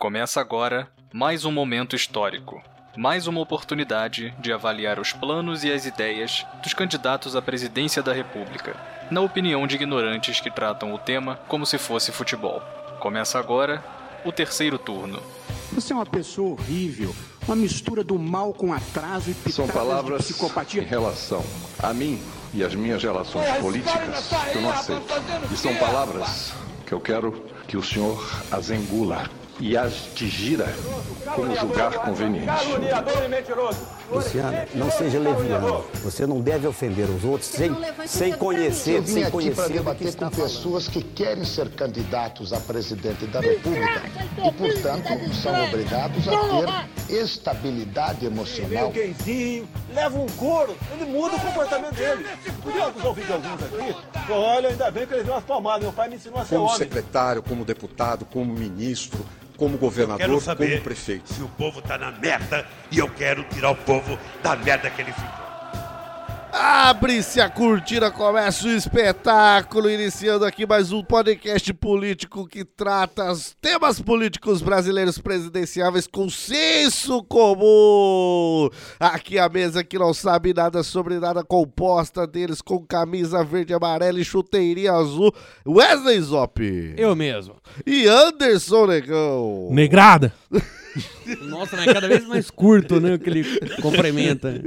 [0.00, 2.62] Começa agora mais um momento histórico.
[2.96, 8.10] Mais uma oportunidade de avaliar os planos e as ideias dos candidatos à presidência da
[8.10, 8.74] República,
[9.10, 12.62] na opinião de ignorantes que tratam o tema como se fosse futebol.
[12.98, 13.84] Começa agora
[14.24, 15.22] o terceiro turno.
[15.70, 17.14] Você é uma pessoa horrível,
[17.46, 20.80] uma mistura do mal com atraso e pitadas São palavras de psicopatia.
[20.82, 21.44] em relação
[21.78, 22.18] a mim
[22.54, 25.04] e as minhas relações políticas que eu não aceito.
[25.52, 26.54] E são palavras
[26.86, 29.28] que eu quero que o senhor as engula
[29.60, 30.66] e as digira
[31.34, 32.48] como julgar conveniente.
[34.10, 35.84] Luciana, não seja leviano.
[36.02, 37.70] Você não deve ofender os outros sem,
[38.06, 41.70] sem conhecer, Eu vim sem aqui para conhecer que debater com pessoas que querem ser
[41.70, 44.02] candidatos a presidente da República
[44.38, 48.90] e, portanto, são obrigados a ter estabilidade emocional.
[48.90, 52.26] gayzinho, leva um couro, ele muda o comportamento dele.
[52.62, 54.32] Podia ouvir de alguns aqui?
[54.32, 55.82] Olha, ainda bem que ele deu umas palmadas.
[55.82, 56.78] Meu pai me ensinou a ser como homem.
[56.78, 59.24] secretário, como deputado, como ministro,
[59.60, 61.34] como governador, como prefeito.
[61.34, 65.02] se o povo tá na merda e eu quero tirar o povo da merda que
[65.02, 65.49] ele ficou.
[66.52, 73.54] Abre-se a cortina, começa o espetáculo, iniciando aqui mais um podcast político que trata os
[73.60, 78.68] temas políticos brasileiros presidenciáveis com senso comum.
[78.98, 84.18] Aqui a mesa que não sabe nada sobre nada, composta deles com camisa verde, amarela
[84.18, 85.32] e chuteirinha azul,
[85.64, 86.94] Wesley Zop.
[86.96, 87.54] Eu mesmo.
[87.86, 89.68] E Anderson Negão.
[89.70, 90.32] Negrada.
[91.42, 93.16] Nossa, mas é cada vez mais curto, né?
[93.18, 93.44] Que ele
[93.80, 94.60] complementa.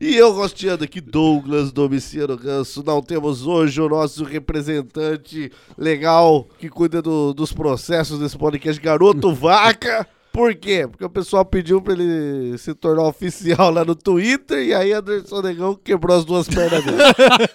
[0.00, 2.82] E eu rosteando aqui, Douglas Domiciano Ganso.
[2.84, 9.32] Não temos hoje o nosso representante legal que cuida do- dos processos desse podcast, Garoto
[9.34, 10.06] Vaca.
[10.36, 10.86] Por quê?
[10.86, 15.40] Porque o pessoal pediu pra ele se tornar oficial lá no Twitter e aí Anderson
[15.40, 16.98] Negão quebrou as duas pernas dele.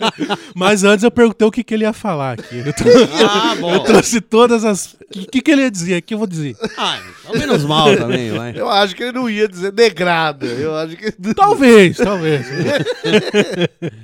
[0.56, 2.58] Mas antes eu perguntei o que, que ele ia falar aqui.
[2.66, 2.92] Eu, trou-
[3.30, 3.74] Ah, bom.
[3.76, 4.94] eu trouxe todas as.
[5.16, 6.14] O que, que ele ia dizer aqui?
[6.14, 6.56] Eu vou dizer.
[6.78, 8.54] Ah, então menos mal também, vai.
[8.58, 10.46] Eu acho que ele não ia dizer negrada.
[10.48, 11.12] Eu acho que.
[11.36, 12.46] Talvez, talvez.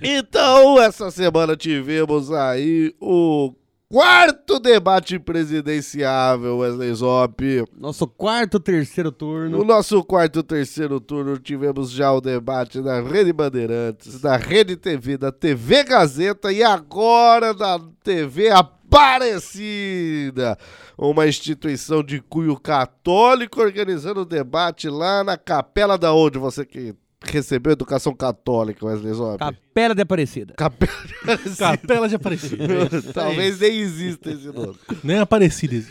[0.01, 3.53] Então, essa semana tivemos aí o
[3.89, 7.63] quarto debate presidenciável, Wesley Zop.
[7.77, 9.63] Nosso quarto, terceiro No turno.
[9.63, 15.31] nosso quarto terceiro turno tivemos já o debate da Rede Bandeirantes, da Rede TV, da
[15.31, 20.57] TV Gazeta e agora da TV Aparecida.
[20.97, 26.93] Uma instituição de cunho católico organizando o debate lá na Capela da onde você que
[27.23, 29.37] recebeu educação católica, Wesley Zop.
[29.39, 30.53] Capela de Aparecida.
[30.55, 31.57] Capela de Aparecida.
[31.77, 32.67] Capela de Aparecida.
[33.13, 34.75] Talvez nem exista esse nome.
[35.03, 35.67] Nem Aparecida.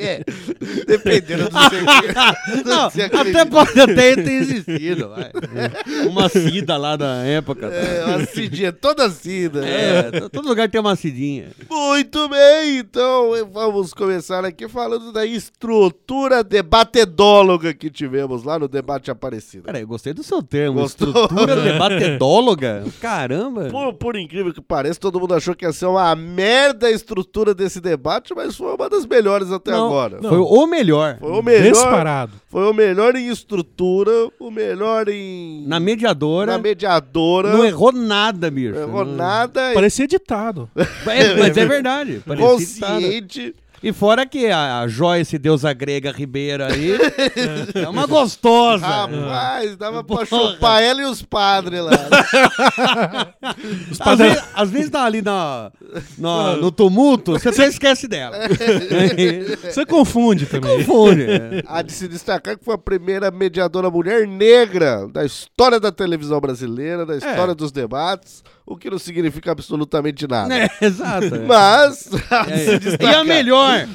[0.00, 0.22] É,
[0.86, 5.30] dependendo do que Não, até pode até ter existido, vai.
[6.08, 7.68] Uma cida lá da época.
[7.68, 7.74] tá?
[7.74, 9.60] É, uma cidinha toda cida.
[9.60, 9.98] né?
[9.98, 11.48] É, todo lugar tem uma cidinha.
[11.68, 19.10] Muito bem, então vamos começar aqui falando da estrutura debatedóloga que tivemos lá no debate
[19.10, 19.64] Aparecida.
[19.64, 20.80] Peraí, eu gostei do seu termo.
[20.80, 21.08] Gostou?
[21.08, 22.84] Estrutura debatedóloga?
[23.00, 23.68] Caramba.
[23.70, 27.54] Por, por incrível que pareça, todo mundo achou que ia ser uma merda a estrutura
[27.54, 30.20] desse debate, mas foi uma das melhores até Não, agora.
[30.22, 31.16] Foi o melhor.
[31.20, 31.72] Foi o melhor.
[31.72, 32.32] Disparado.
[32.48, 35.64] Foi o melhor em estrutura, o melhor em.
[35.66, 36.52] Na mediadora.
[36.52, 37.52] na mediadora.
[37.52, 38.74] Não errou nada, bicho.
[38.74, 39.72] Não errou Não- nada.
[39.74, 40.68] Parecia ditado.
[40.76, 42.22] É, mas é verdade.
[42.26, 43.54] parecia ditado.
[43.82, 46.92] E fora que a, a Joyce, deusa grega Ribeira aí,
[47.74, 48.86] é uma gostosa.
[48.86, 50.26] Rapaz, dava pra Porra.
[50.26, 51.92] chupar ela e os padres lá.
[53.90, 55.72] Os Às vezes, às vezes tá ali na,
[56.18, 58.36] na- no tumulto, você até esquece dela.
[59.70, 60.78] Você confunde também.
[60.84, 61.22] Confunde.
[61.22, 61.62] é.
[61.66, 66.40] Há de se destacar que foi a primeira mediadora mulher negra da história da televisão
[66.40, 70.56] brasileira, da história dos debates, o que não significa absolutamente nada.
[70.56, 71.34] É, exato.
[71.34, 71.44] é.
[71.44, 73.04] Mas, se É.
[73.04, 73.88] E a melhor?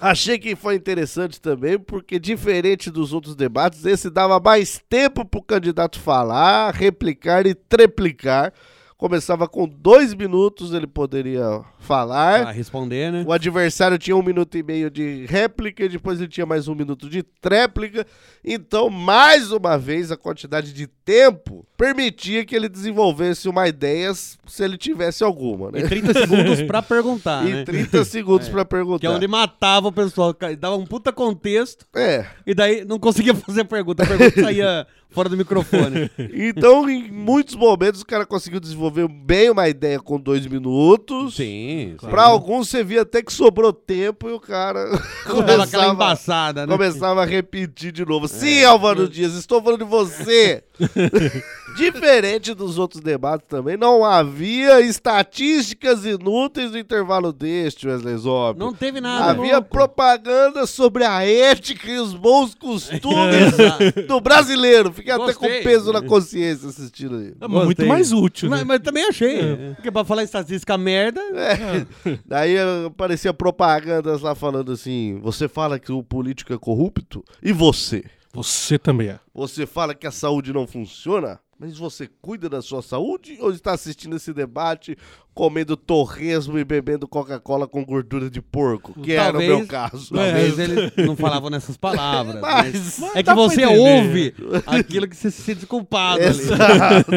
[0.00, 5.42] Achei que foi interessante também, porque diferente dos outros debates, esse dava mais tempo pro
[5.42, 8.52] candidato falar, replicar e treplicar.
[8.96, 12.44] Começava com dois minutos, ele poderia falar.
[12.44, 13.24] Pra responder, né?
[13.26, 16.74] O adversário tinha um minuto e meio de réplica e depois ele tinha mais um
[16.74, 18.06] minuto de tréplica.
[18.42, 24.34] Então, mais uma vez, a quantidade de tempo permitia que ele desenvolvesse uma ideia se
[24.64, 25.88] ele tivesse alguma, E né?
[25.88, 27.64] 30 segundos pra perguntar, E né?
[27.64, 29.10] 30 segundos pra Que é perguntar.
[29.10, 32.26] onde matava o pessoal, dava um puta contexto É.
[32.46, 34.02] e daí não conseguia fazer pergunta.
[34.02, 36.10] A pergunta saía fora do microfone.
[36.34, 41.36] Então, em muitos momentos, o cara conseguiu desenvolver bem uma ideia com dois minutos.
[41.36, 44.84] Sim, Pra alguns, você via até que sobrou tempo e o cara
[45.24, 46.72] começava, embaçada, né?
[46.72, 48.26] começava a repetir de novo.
[48.28, 50.62] Sim, Álvaro Dias, estou falando de você.
[51.76, 58.58] Diferente dos outros debates também, não havia estatísticas inúteis no intervalo deste, Wesley Zop.
[58.58, 59.30] Não teve nada.
[59.30, 63.52] Havia propaganda sobre a ética e os bons costumes
[64.08, 64.92] do brasileiro.
[64.92, 65.58] Fiquei até Gostei.
[65.58, 67.34] com peso na consciência assistindo aí.
[67.40, 68.56] É muito mais útil, né?
[68.58, 69.74] Mas, mas também achei.
[69.74, 71.20] Porque pra falar estatística merda.
[71.34, 71.86] É.
[72.24, 72.56] Daí
[72.86, 77.24] aparecia propagandas lá falando assim: você fala que o político é corrupto?
[77.42, 78.04] E você?
[78.36, 79.20] Você também é.
[79.32, 81.40] Você fala que a saúde não funciona?
[81.58, 84.94] Mas você cuida da sua saúde ou está assistindo esse debate
[85.36, 88.98] comendo torresmo e bebendo Coca-Cola com gordura de porco?
[89.02, 90.14] Que era o meu caso.
[90.14, 92.40] Talvez ele não falava nessas palavras.
[92.40, 94.34] Mas- mas mas é que você ouve
[94.66, 96.30] aquilo que você se sente culpado ali.
[96.30, 97.10] Exato.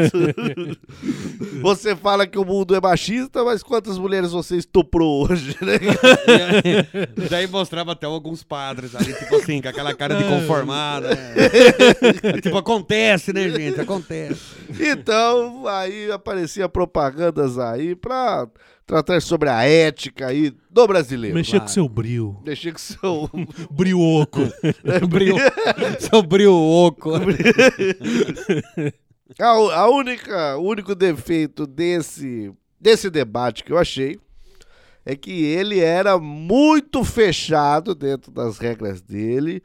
[1.62, 5.76] Você fala que o mundo é machista, mas quantas mulheres você estuprou hoje, né?
[6.28, 11.16] E aí- Daí mostrava até alguns padres ali, tipo assim, com aquela cara de conformada.
[11.16, 11.34] né?
[12.24, 13.80] É tipo, acontece, né, gente?
[13.80, 14.40] Acontece.
[14.78, 18.48] Então, aí aparecia propagandas aí pra
[18.88, 21.36] tratar sobre a ética aí do brasileiro.
[21.36, 22.42] Mexer com seu brilho.
[22.44, 23.30] Mexer com seu
[23.72, 24.40] brioco.
[25.08, 25.36] Brio,
[26.00, 27.12] seu brio oco.
[29.40, 32.52] A, a única, o único defeito desse,
[32.82, 34.20] desse debate que eu achei
[35.06, 39.62] é que ele era muito fechado dentro das regras dele.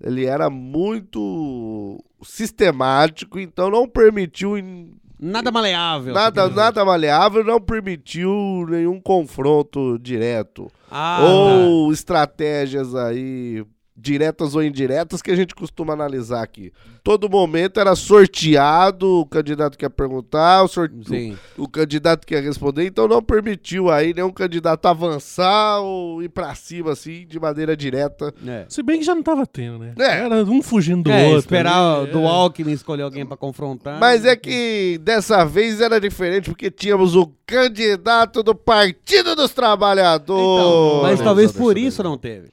[0.00, 6.14] Ele era muito sistemático, então não permitiu em- Nada maleável.
[6.14, 10.70] nada, você quer nada maleável, não permitiu nenhum confronto direto.
[10.90, 13.64] Ah, ou estratégias aí
[14.00, 16.72] diretas ou indiretas que a gente costuma analisar aqui.
[17.02, 21.36] Todo momento era sorteado o candidato que ia perguntar, o, sor- Sim.
[21.56, 26.28] o, o candidato que ia responder, então não permitiu aí nenhum candidato avançar ou ir
[26.28, 28.32] pra cima assim de maneira direta.
[28.46, 28.66] É.
[28.68, 29.94] Se bem que já não tava tendo, né?
[29.98, 30.20] É.
[30.20, 31.38] Era um fugindo do É, outro.
[31.40, 32.26] esperar ali, do é.
[32.26, 33.98] Alckmin escolher alguém pra confrontar.
[33.98, 40.44] Mas é que dessa vez era diferente porque tínhamos o candidato do Partido dos Trabalhadores.
[40.44, 42.48] Então, mas talvez por isso não teve.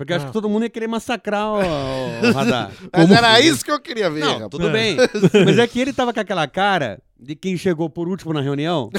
[0.00, 0.28] Porque eu acho Ah.
[0.28, 2.70] que todo mundo ia querer massacrar o, o radar.
[2.90, 4.20] Mas era isso que eu queria ver.
[4.20, 4.48] Não, rapaz.
[4.50, 4.96] tudo bem.
[5.44, 8.90] Mas é que ele tava com aquela cara de quem chegou por último na reunião.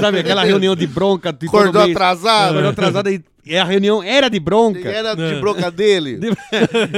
[0.00, 1.32] Sabe, aquela reunião de bronca.
[1.32, 1.94] De todo Acordou mês.
[1.96, 2.50] atrasado.
[2.50, 4.88] Acordou atrasado e, e a reunião era de bronca.
[4.88, 6.16] Era de bronca dele.
[6.16, 6.30] De-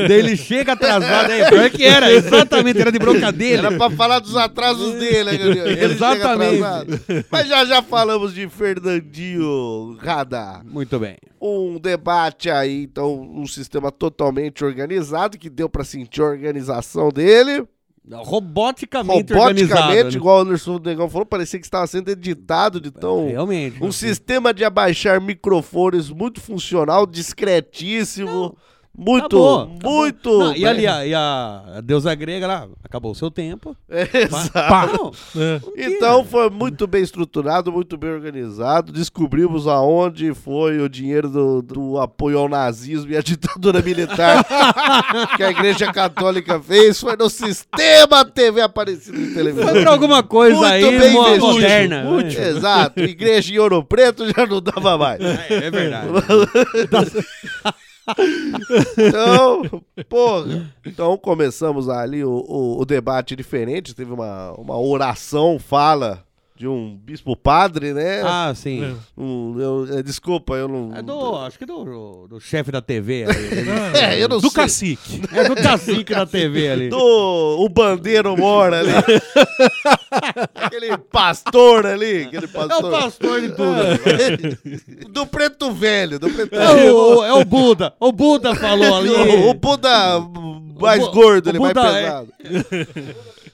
[0.08, 1.30] Daí ele chega atrasado.
[1.32, 3.66] É, pior que era, exatamente, era de bronca dele.
[3.66, 5.66] Era pra falar dos atrasos dele, né, Gabriel?
[5.66, 6.62] Ele chega Exatamente.
[6.62, 7.00] atrasado.
[7.31, 10.62] Mas já já falamos de Fernandinho Radar.
[10.64, 11.16] Muito bem.
[11.40, 17.64] Um debate aí, então, um sistema totalmente organizado, que deu pra sentir a organização dele.
[18.16, 20.10] Roboticamente, Roboticamente, né?
[20.12, 23.28] igual o Anderson Negão falou, parecia que estava sendo editado de tão...
[23.28, 23.82] Realmente.
[23.82, 28.56] Um sistema de abaixar microfones muito funcional, discretíssimo.
[29.00, 29.92] Muito, Acabou, acabou.
[29.92, 30.38] muito...
[30.40, 33.76] Não, e ali, a, e a deusa grega lá, acabou o seu tempo.
[33.88, 35.12] Exato.
[35.36, 35.60] É.
[35.76, 38.90] Então foi muito bem estruturado, muito bem organizado.
[38.90, 44.44] Descobrimos aonde foi o dinheiro do, do apoio ao nazismo e à ditadura militar
[45.36, 47.00] que a Igreja Católica fez.
[47.00, 49.68] Foi no sistema TV Aparecido de televisão.
[49.68, 52.10] Foi pra alguma coisa Muito aí bem moderna.
[52.10, 52.42] Útil.
[52.42, 52.98] Exato.
[52.98, 55.20] Igreja em Ouro Preto já não dava mais.
[55.20, 56.08] É, é verdade.
[58.99, 60.72] Então, porra.
[60.84, 63.94] Então começamos ali o, o, o debate diferente.
[63.94, 66.27] Teve uma, uma oração, fala
[66.58, 68.20] de um bispo padre, né?
[68.25, 68.96] Ah, sim.
[69.16, 70.93] Um, eu- é, desculpa, eu não.
[70.96, 73.38] É do, acho que do, do chefe da TV ali.
[73.96, 74.62] É, eu não Do sei.
[74.62, 75.22] cacique.
[75.32, 76.88] É do cacique da TV ali.
[76.88, 78.91] Do o bandeiro mora ali.
[80.55, 82.24] aquele pastor ali.
[82.24, 82.84] Aquele É pastor.
[82.84, 85.08] o pastor de tudo.
[85.12, 86.96] do preto velho, do preto É velho.
[86.96, 87.94] o, é o Buda.
[88.00, 89.10] O Buda falou ali.
[89.10, 90.20] O, o Buda
[90.81, 92.29] mais Bu- gordo, o ele mais Buda é- pesado.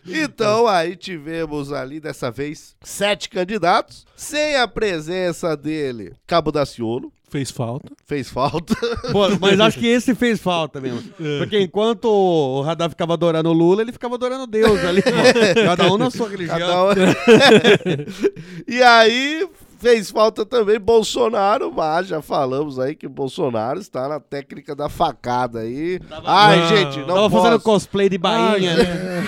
[0.06, 6.12] Então, aí tivemos ali, dessa vez, sete candidatos, sem a presença dele.
[6.26, 7.90] Cabo Daciolo, Fez falta.
[8.06, 8.76] fez falta.
[9.10, 11.02] Pô, mas acho que esse fez falta mesmo.
[11.38, 15.02] Porque enquanto o Radar ficava adorando o Lula, ele ficava adorando Deus ali.
[15.66, 16.90] Cada um na sua religião.
[16.90, 16.94] Um-
[18.72, 19.48] e aí,
[19.84, 25.58] fez falta também Bolsonaro, mas já falamos aí que Bolsonaro está na técnica da facada
[25.60, 26.00] aí.
[26.24, 26.68] Ai, Não.
[26.68, 27.64] gente, não Tava fazendo posso.
[27.64, 29.24] cosplay de bainha, Ai, né?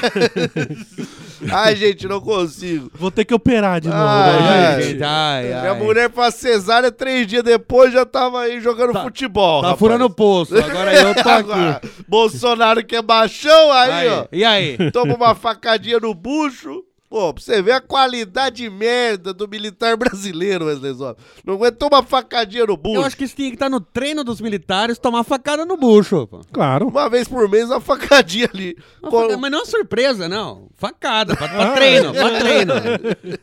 [1.52, 2.90] Ai, gente, não consigo.
[2.94, 4.00] Vou ter que operar de novo.
[4.00, 4.90] Ai, né, ai, gente?
[4.92, 5.78] Gente, ai, Minha ai.
[5.78, 9.60] mulher faz cesárea três dias depois já tava aí jogando Tá- futebol.
[9.60, 9.78] Tá rapaz.
[9.78, 10.56] furando o poço.
[10.56, 11.88] Agora eu tô Agora, aqui.
[12.08, 14.24] Bolsonaro que é baixão aí, Aí, ó.
[14.32, 14.90] E aí?
[14.90, 16.82] Toma uma facadinha no bucho.
[17.16, 21.18] Pô, pra você ver a qualidade de merda do militar brasileiro, Wesley Zop.
[21.46, 22.96] Não aguentou uma facadinha no bucho.
[23.00, 26.26] Eu acho que isso tinha que estar no treino dos militares, tomar facada no bucho.
[26.26, 26.42] Pô.
[26.52, 26.88] Claro.
[26.88, 28.76] Uma vez por mês, uma facadinha ali.
[29.02, 30.68] Uma Com- faca- Mas não é surpresa, não.
[30.74, 32.74] Facada, pra, pra treino, pra treino.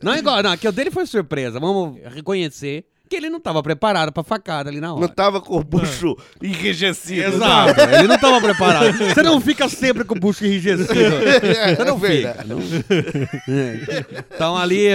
[0.04, 1.60] Não é igual, não, que o dele foi surpresa.
[1.60, 5.08] Vamos reconhecer que ele não tava preparado pra facada ali na Não hora.
[5.10, 7.22] tava com o bucho enrijecido.
[7.36, 8.92] Exato, ele não tava preparado.
[8.98, 10.92] Você não fica sempre com o bucho enrijecido.
[10.94, 12.34] É, Você não é fica.
[12.34, 12.50] verdade.
[12.50, 12.60] não.
[12.60, 14.24] É.
[14.36, 14.88] Então ali,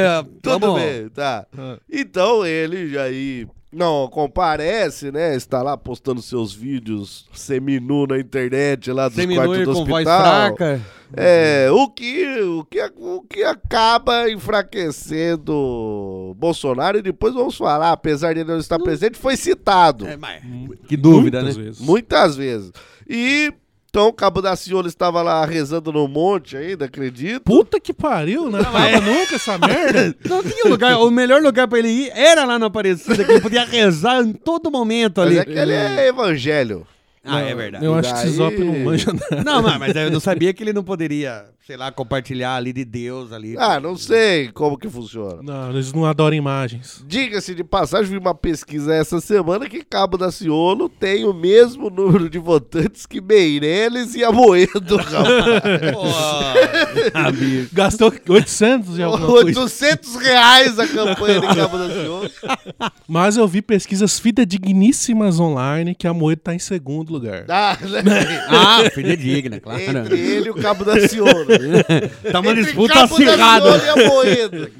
[0.43, 1.47] Tudo bem, tá.
[1.91, 5.37] Então ele já aí não comparece, né?
[5.37, 9.94] Está lá postando seus vídeos seminu na internet lá dos Seminu quartos do com hospital.
[9.94, 10.80] voz fraca.
[11.16, 18.34] É, o que, o, que, o que acaba enfraquecendo Bolsonaro e depois vamos falar, apesar
[18.34, 20.06] de ele não estar presente, foi citado.
[20.06, 20.42] É, mas,
[20.87, 21.64] que dúvida, Muitas né?
[21.64, 21.80] vezes.
[21.80, 22.72] Muitas vezes.
[23.08, 23.52] E
[23.99, 27.40] então o Cabo da Ciolo estava lá rezando no monte ainda, acredito.
[27.43, 30.14] Puta que pariu, não acaba nunca essa merda.
[30.25, 33.40] Não tinha lugar, o melhor lugar pra ele ir era lá na Aparecida, que ele
[33.40, 35.38] podia rezar em todo momento Mas ali.
[35.40, 36.87] é que ele é evangelho.
[37.25, 37.85] Ah, é verdade.
[37.85, 39.43] Eu acho que esse Daí- Zop não manja nada.
[39.45, 42.82] Não, mas, mas eu não sabia que ele não poderia, sei lá, compartilhar ali de
[42.82, 43.54] Deus ali.
[43.58, 45.42] Ah, não sei como que funciona.
[45.42, 47.04] Não, eles não adoram imagens.
[47.06, 51.90] Diga-se de passagem, vi uma pesquisa essa semana que Cabo da Ciolo tem o mesmo
[51.90, 55.92] número de votantes que Meirelles e Amoedo, rapaz.
[55.92, 57.68] Pô, amigo.
[57.70, 59.60] Gastou 800 de alguma coisa.
[59.60, 62.30] 800 reais a campanha de Cabo da Ciolo.
[63.06, 67.44] Mas eu vi pesquisas fidedigníssimas online que a Moedo tá em segundo lugar.
[67.46, 68.46] Ah, né?
[68.48, 69.82] Ah, fidedigna, claro.
[69.82, 71.58] Entre ele e o Cabo da Ciolo.
[72.33, 73.81] Tá uma disputa Cabo acirrada.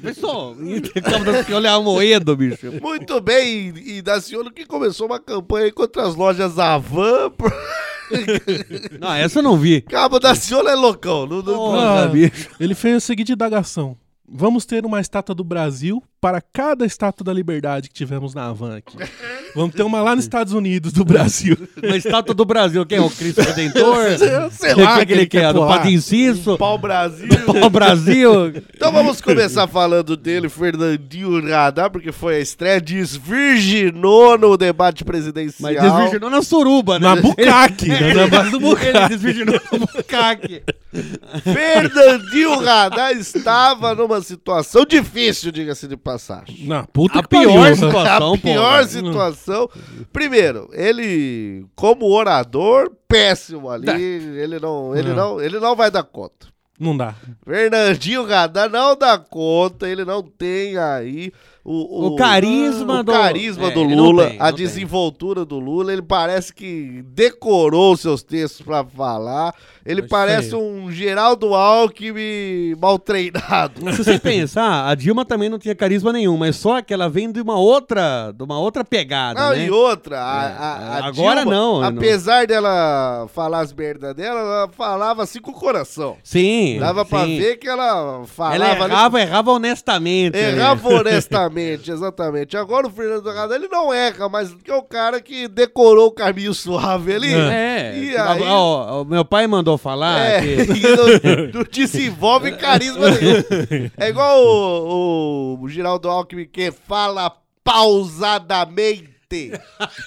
[0.01, 0.55] Pessoal,
[1.03, 2.71] Cabo da Ciolo é Amoedo, bicho.
[2.81, 7.29] Muito bem, e e da Ciolo que começou uma campanha aí contra as lojas Avan.
[7.31, 7.53] por-
[8.99, 9.81] Não, essa eu não vi.
[9.81, 11.25] Cabo da Ciolo é loucão.
[11.27, 12.49] Não, não- Porra, Ah, bicho.
[12.59, 13.95] Ele fez a seguinte indagação.
[14.27, 18.77] Vamos ter uma estátua do Brasil para cada estátua da liberdade que tivemos na Havan
[18.77, 18.97] aqui.
[19.55, 21.57] Vamos ter uma lá nos Estados Unidos do Brasil.
[21.81, 24.05] Uma estátua do Brasil, quem é o Cristo Redentor?
[24.51, 25.51] Sei O que, lá que ele quer?
[25.53, 25.77] Do pular.
[25.77, 26.57] Padre Inciso?
[26.57, 27.27] Pau Brasil.
[27.45, 28.29] Pau Brasil?
[28.79, 35.73] Então vamos começar falando dele, Fernandinho Radar, porque foi a estreia, desvirginou no debate presidencial.
[35.73, 37.07] Mas desvirginou na suruba, né?
[37.07, 38.13] Na bucaque, né?
[38.13, 39.09] Na base do Ele bucaque.
[39.09, 40.63] desvirginou no bucaque.
[41.43, 46.08] Fernandinho Radar estava numa situação difícil, diga-se de passagem.
[46.65, 47.75] Na puta A que pior pariu.
[47.75, 48.89] situação, a pô, pior velho.
[48.89, 49.69] situação.
[50.11, 53.89] Primeiro, ele, como orador, péssimo ali.
[53.91, 55.15] Ele não, ele, Não.
[55.35, 56.47] não, ele não vai dar conta.
[56.79, 57.13] Não dá.
[57.43, 61.33] Fernandinho Radar não dá conta, ele não tem aí
[61.71, 64.65] o, O carisma o do- carisma é, do não Lula, tem, a não tem.
[64.65, 65.93] desenvoltura do Lula.
[65.93, 69.53] Ele parece que decorou seus textos pra falar.
[69.85, 70.61] Ele parece aí.
[70.61, 73.79] um Geraldo Alckmin mal treinado.
[73.93, 77.31] Se você pensar, a Dilma também não tinha carisma nenhum, mas só que ela vem
[77.31, 79.65] de uma outra, de uma outra pegada, Não, né?
[79.65, 81.87] e outra, a, É, a- a agora Dilma, não, não.
[81.87, 86.17] Apesar dela falar as merdas dela, ela falava assim com o coração.
[86.23, 86.77] Sim.
[86.79, 87.37] Dava pra sim.
[87.37, 90.33] ver que ela falava Ela ali errava, errava honestamente.
[90.33, 90.49] né?
[90.51, 92.57] Errava honestamente, exatamente.
[92.57, 96.11] Agora o Fernando Radar, ele não erra, mas que é o cara que decorou o
[96.11, 97.33] caminho suave ali.
[97.33, 97.97] É.
[97.97, 100.53] E tipo, aí, ó, ó, meu pai mandou falar é, que...
[100.73, 103.91] e não, não desenvolve carisma nenhum.
[103.97, 107.31] É igual o, o Geraldo Alckmin que fala
[107.63, 109.08] pausadamente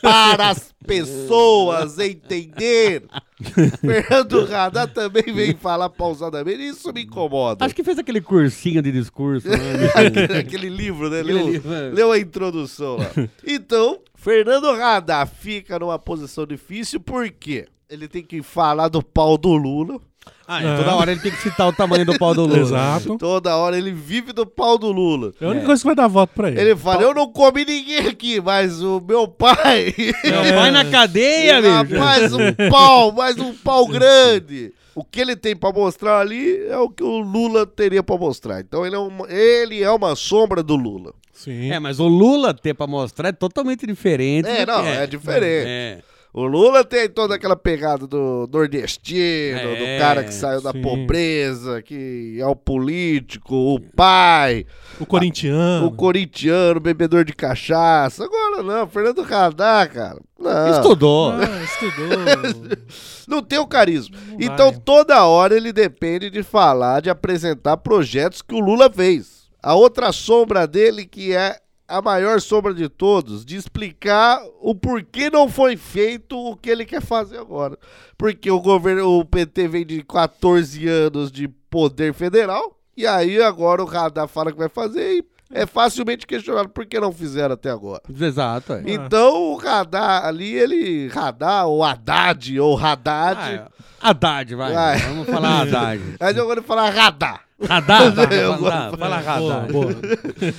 [0.01, 3.05] para as pessoas entender.
[3.81, 7.65] Fernando Radar também vem falar pausadamente, isso me incomoda.
[7.65, 9.49] Acho que fez aquele cursinho de discurso.
[9.49, 9.57] né?
[9.95, 11.21] aquele, aquele livro, né?
[11.21, 11.91] Aquele Leu, livro, é.
[11.91, 13.11] leu a introdução lá.
[13.47, 19.55] Então, Fernando Radar fica numa posição difícil porque ele tem que falar do pau do
[19.55, 20.01] Lula.
[20.47, 22.59] Ah, é, toda hora ele tem que citar o tamanho do pau do Lula.
[22.59, 23.17] Exato.
[23.17, 25.33] Toda hora ele vive do pau do Lula.
[25.41, 26.61] É a única coisa que vai dar voto pra ele.
[26.61, 29.95] Ele fala, eu não comi ninguém aqui, mas o meu pai...
[29.97, 31.99] Meu pai na cadeia, bicho.
[31.99, 34.73] mais um pau, mais um pau grande.
[34.95, 38.61] O que ele tem pra mostrar ali é o que o Lula teria pra mostrar.
[38.61, 41.15] Então ele é uma, ele é uma sombra do Lula.
[41.33, 41.73] Sim.
[41.73, 44.49] É, mas o Lula ter pra mostrar é totalmente diferente.
[44.49, 45.67] É, não, que é diferente.
[45.69, 45.99] É.
[46.35, 50.81] O Lula tem toda aquela pegada do nordestino, É, do cara que saiu da sim.
[50.81, 54.65] pobreza, que é o político, o pai,
[54.99, 55.87] O corintiano.
[55.89, 58.25] o corintiano, o bebedor de cachaça.
[58.25, 60.21] Agora não, Fernando Radar, cara.
[60.39, 61.33] Não, Estudou.
[61.33, 62.79] Ah, estudou.
[63.29, 64.17] não tem o carisma.
[64.31, 64.81] Não então vai.
[64.85, 69.43] toda hora ele depende de falar, de apresentar projetos que o Lula fez.
[69.63, 71.59] A outra sombra dele, que é
[71.93, 76.87] a maior sombra de todos, de explicar o porquê não foi feito o que ele
[76.87, 77.79] quer fazer agora.
[78.17, 83.83] Porque o governo, o PT vem de 14 anos de poder federal, E aí agora
[83.83, 87.71] o radar fala que vai fazer e é facilmente questionado por que não fizeram até
[87.71, 88.03] agora.
[88.09, 88.73] Exato.
[88.73, 88.83] é.
[88.87, 91.09] Então o radar ali, ele.
[91.09, 93.39] Radar, ou Haddad, ou Haddad.
[93.39, 93.69] Ah, é.
[94.03, 94.73] Haddad, vai.
[94.73, 94.99] Vai.
[94.99, 96.03] Vamos falar Haddad.
[96.21, 97.43] Mas eu vou falar radar.
[97.67, 98.03] Radar?
[98.33, 99.67] Eu fala, vou- fala radar.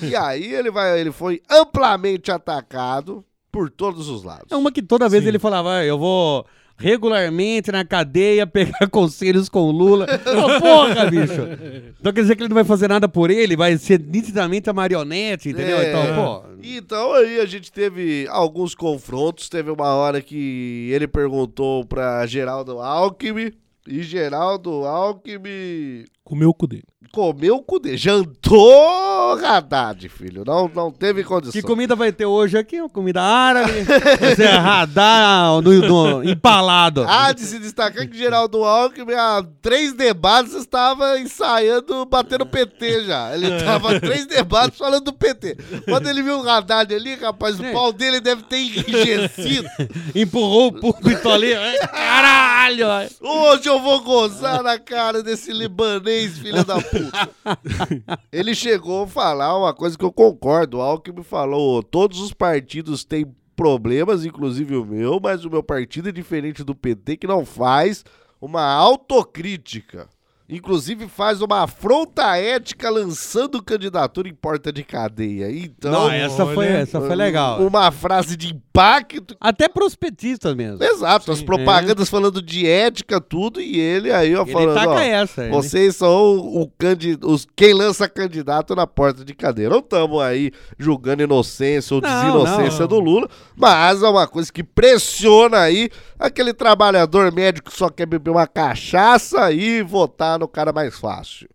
[0.01, 4.47] E aí ele vai, ele foi amplamente atacado por todos os lados.
[4.51, 6.45] É uma que toda vez ele falava, "Ah, eu vou
[6.77, 10.05] regularmente na cadeia pegar conselhos com o Lula.
[10.05, 11.41] Ô, porra, bicho!
[11.99, 14.73] Então quer dizer que ele não vai fazer nada por ele, vai ser nitidamente a
[14.73, 15.77] marionete, entendeu?
[15.77, 15.89] É.
[15.89, 16.43] Então, pô.
[16.63, 19.49] Então aí a gente teve alguns confrontos.
[19.49, 23.51] Teve uma hora que ele perguntou pra Geraldo Alckmin.
[23.85, 26.83] E Geraldo Alckmin Comeu o cu dele.
[27.13, 27.95] Comeu o cu dele.
[27.95, 30.43] Jantou Haddad, filho.
[30.45, 31.51] Não, não teve condição.
[31.51, 32.79] Que comida vai ter hoje aqui?
[32.81, 33.83] Uma comida árabe.
[34.19, 37.05] Vai ser radar no, no- empalado.
[37.07, 43.03] Há de se destacar que Geraldo Alckmin, há três debates, estava ensaiando bater no PT
[43.05, 43.35] já.
[43.35, 45.55] Ele tava há três debates falando do PT.
[45.85, 49.69] Quando ele viu o Haddad ali, rapaz, o pau dele deve ter enrijecido.
[50.15, 51.53] Empurrou o púlpito ali.
[51.53, 52.87] Ai, Caralho!
[53.21, 57.02] Hoje eu vou gozar na cara desse libanês, filho da puta.
[58.31, 60.77] Ele chegou a falar uma coisa que eu concordo.
[60.77, 66.09] O Alckmin falou: todos os partidos têm problemas, inclusive o meu, mas o meu partido
[66.09, 68.03] é diferente do PT, que não faz
[68.41, 70.09] uma autocrítica.
[70.55, 75.51] Inclusive faz uma afronta ética lançando candidatura em porta de cadeia.
[75.51, 77.59] Então, Não, essa foi, essa foi legal.
[77.61, 79.35] Uma frase de impacto.
[79.39, 80.83] Até pros petistas mesmo.
[80.83, 84.99] Exato, as propagandas falando de ética, tudo, e ele aí, ó, Ele falando, taca ó,
[84.99, 86.71] essa, ele- vocês são o
[87.23, 89.71] os, quem lança candidato na porta de cadeira.
[89.71, 92.87] Não estamos aí julgando inocência ou Não, desinocência não.
[92.87, 98.05] do Lula, mas é uma coisa que pressiona aí aquele trabalhador médico que só quer
[98.05, 101.49] beber uma cachaça e votar no cara mais fácil.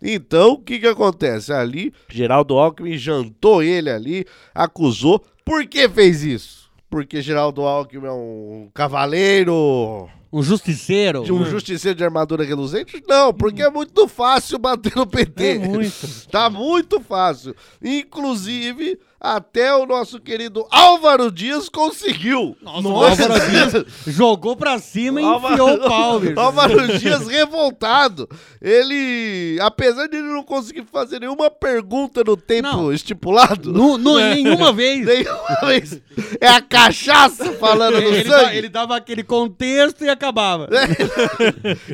[0.00, 1.52] Então, o que que acontece?
[1.52, 5.24] Ali, Geraldo Alckmin jantou ele ali, acusou.
[5.44, 6.70] Por que fez isso?
[6.88, 10.08] Porque Geraldo Alckmin é um cavaleiro...
[10.32, 11.22] Um justiceiro.
[11.22, 13.00] De um justiceiro de armadura reluzente?
[13.08, 15.44] Não, porque é muito fácil bater no PT.
[15.44, 15.94] É muito.
[16.28, 17.54] Tá muito fácil.
[17.80, 22.54] Inclusive, até o nosso querido Álvaro Dias conseguiu.
[22.60, 26.34] Nossa, o Álvaro Dias jogou pra cima e enfiou o pau, bicho.
[26.38, 28.28] Álvaro Dias revoltado.
[28.60, 33.72] Ele, apesar de ele não conseguir fazer nenhuma pergunta no tempo estipulado.
[33.72, 35.06] Nu- nu- nenhuma vez.
[35.06, 36.00] Nenhuma vez.
[36.38, 38.56] É a cachaça falando no ele, dá- sangue.
[38.58, 40.68] ele dava aquele contexto e acabava.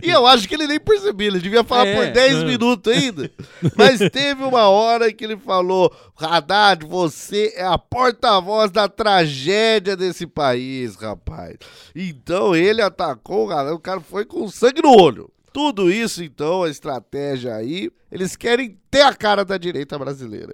[0.03, 1.95] E eu acho que ele nem percebia, ele devia falar É.
[1.97, 3.31] por 10 minutos ainda.
[3.77, 7.20] Mas teve uma hora que ele falou: Haddad, você
[7.55, 11.57] é a porta-voz da tragédia desse país, rapaz.
[11.95, 15.31] Então ele atacou o Haddad, o cara foi com sangue no olho.
[15.53, 20.53] Tudo isso, então, a estratégia aí, eles querem ter a cara da direita brasileira.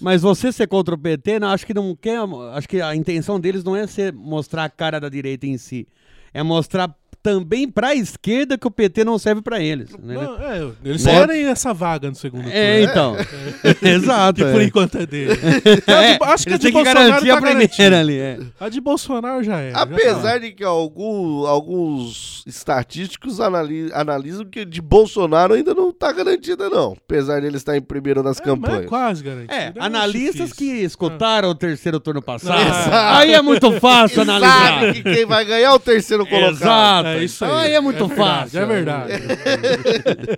[0.00, 2.20] Mas você ser contra o PT, não, acho que não quer.
[2.52, 5.86] Acho que a intenção deles não é ser mostrar a cara da direita em si.
[6.32, 6.94] É mostrar
[7.26, 9.90] também pra esquerda que o PT não serve pra eles.
[10.00, 10.14] né?
[10.14, 11.12] Não, é, eles Né?
[11.26, 12.56] querem essa vaga no segundo turno.
[12.56, 13.16] É, então.
[13.82, 14.64] Exato, Que por é.
[14.64, 15.32] enquanto é dele.
[15.86, 18.38] É, A de- acho que a de que Bolsonaro tá a primeira ali, é.
[18.60, 19.70] A de Bolsonaro já é.
[19.72, 26.12] já Apesar de que algum- alguns estatísticos anali- analisam que de Bolsonaro ainda não tá
[26.12, 26.96] garantida, não.
[27.04, 28.84] Apesar de ele estar em primeiro nas campanhas.
[28.84, 29.52] é quase garantido.
[29.52, 32.60] É, É analistas que escutaram o terceiro turno passado.
[32.60, 33.18] Exato.
[33.18, 34.80] Aí é muito fácil analisar.
[34.80, 36.52] sabe que quem vai ganhar é o terceiro colocado.
[36.54, 37.08] Exato.
[37.16, 37.50] É isso aí.
[37.66, 38.60] Aí é muito É verdade, fácil.
[38.60, 39.12] é verdade.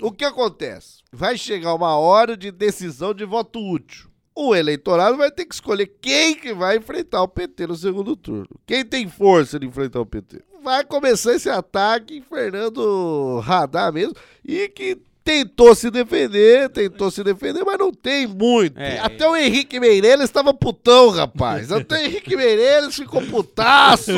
[0.00, 1.02] O que acontece?
[1.12, 4.08] Vai chegar uma hora de decisão de voto útil.
[4.34, 8.48] O eleitorado vai ter que escolher quem que vai enfrentar o PT no segundo turno.
[8.66, 10.42] Quem tem força de enfrentar o PT.
[10.62, 14.14] Vai começar esse ataque em Fernando Radar mesmo.
[14.44, 14.96] E que
[15.28, 18.80] tentou se defender, tentou se defender, mas não tem muito.
[18.80, 18.98] É.
[19.00, 21.70] Até o Henrique Meirelles estava putão, rapaz.
[21.70, 24.10] Até o Henrique Meirelles ficou putaço.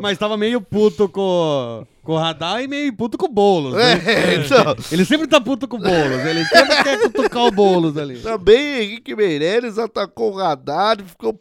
[0.00, 3.74] Mas tava meio puto com, com o Radar e meio puto com o Boulos.
[3.74, 4.00] né?
[4.06, 4.76] É, então.
[4.92, 6.24] Ele sempre tá puto com o Boulos.
[6.24, 8.20] Ele sempre quer cutucar o Boulos ali.
[8.20, 11.34] Também Henrique Meirelles atacou o Haddad, ficou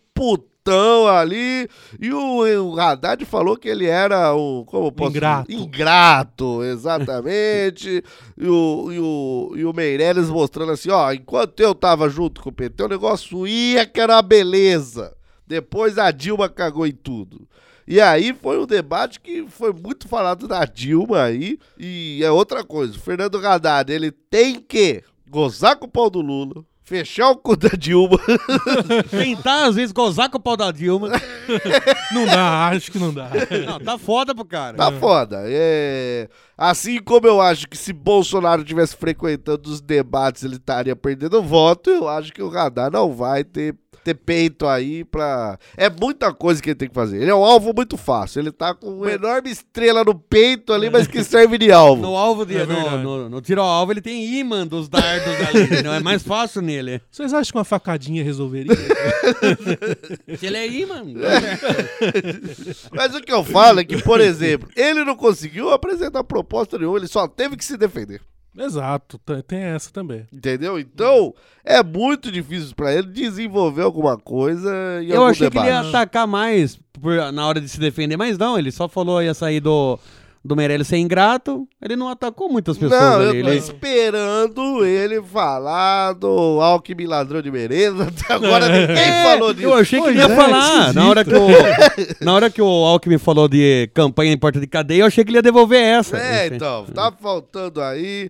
[0.61, 1.67] putão ali.
[1.99, 4.63] E o, o Haddad falou que ele era o.
[4.65, 5.51] Como posso Ingrato.
[5.51, 8.03] Ingrato, exatamente.
[8.37, 12.49] e, o, e, o, e o Meirelles mostrando assim: ó, enquanto eu tava junto com
[12.49, 15.15] o PT, o negócio ia que era uma beleza.
[15.45, 17.47] Depois a Dilma cagou em tudo.
[17.85, 21.59] E aí foi um debate que foi muito falado da Dilma aí.
[21.77, 26.21] E é outra coisa, o Fernando Haddad, ele tem que gozar com o pau do
[26.21, 28.19] Lula, fechar o cu da Dilma.
[29.09, 31.07] Tentar, às vezes, gozar com o pau da Dilma.
[32.11, 33.29] Não dá, acho que não dá.
[33.65, 34.75] Não, tá foda pro cara.
[34.75, 35.43] Tá foda.
[35.45, 36.27] É...
[36.57, 41.89] Assim como eu acho que se Bolsonaro tivesse frequentando os debates, ele estaria perdendo voto,
[41.89, 45.57] eu acho que o radar não vai ter, ter peito aí pra.
[45.77, 47.21] É muita coisa que ele tem que fazer.
[47.21, 48.39] Ele é um alvo muito fácil.
[48.39, 52.01] Ele tá com uma enorme estrela no peito ali, mas que serve de alvo.
[52.11, 52.57] No alvo de.
[52.57, 55.83] É no, no, no tiro ao alvo, ele tem imã dos dardos ali.
[55.83, 57.01] não é mais fácil nele.
[57.11, 58.73] Vocês acham que uma facadinha resolveria?
[60.37, 61.03] Se ele é imã.
[62.91, 66.97] Mas o que eu falo é que, por exemplo, ele não conseguiu apresentar proposta nenhuma,
[66.97, 68.21] ele só teve que se defender.
[68.57, 70.25] Exato, tem essa também.
[70.31, 70.77] Entendeu?
[70.77, 71.33] Então,
[71.63, 74.69] é muito difícil pra ele desenvolver alguma coisa
[75.01, 75.83] em Eu algum achei que ele debate.
[75.85, 79.33] ia atacar mais por- na hora de se defender, mas não, ele só falou ia
[79.33, 79.97] sair do,
[80.43, 81.67] do Meirelles ser ingrato.
[81.81, 83.43] Ele não atacou muitas pessoas Não, eu ali.
[83.43, 88.05] tô ele- esperando ele falar do Alckmin ladrão de merenda.
[88.09, 89.67] Até agora ninguém falou disso.
[89.67, 90.77] Eu achei que ele ia Pois é, falar.
[90.79, 90.95] esquisito.
[90.95, 91.47] Na hora, que o,
[92.25, 95.29] na hora que o Alckmin falou de campanha em porta de cadeia, eu achei que
[95.29, 96.17] ele ia devolver essa.
[96.17, 98.29] É, então, tá faltando aí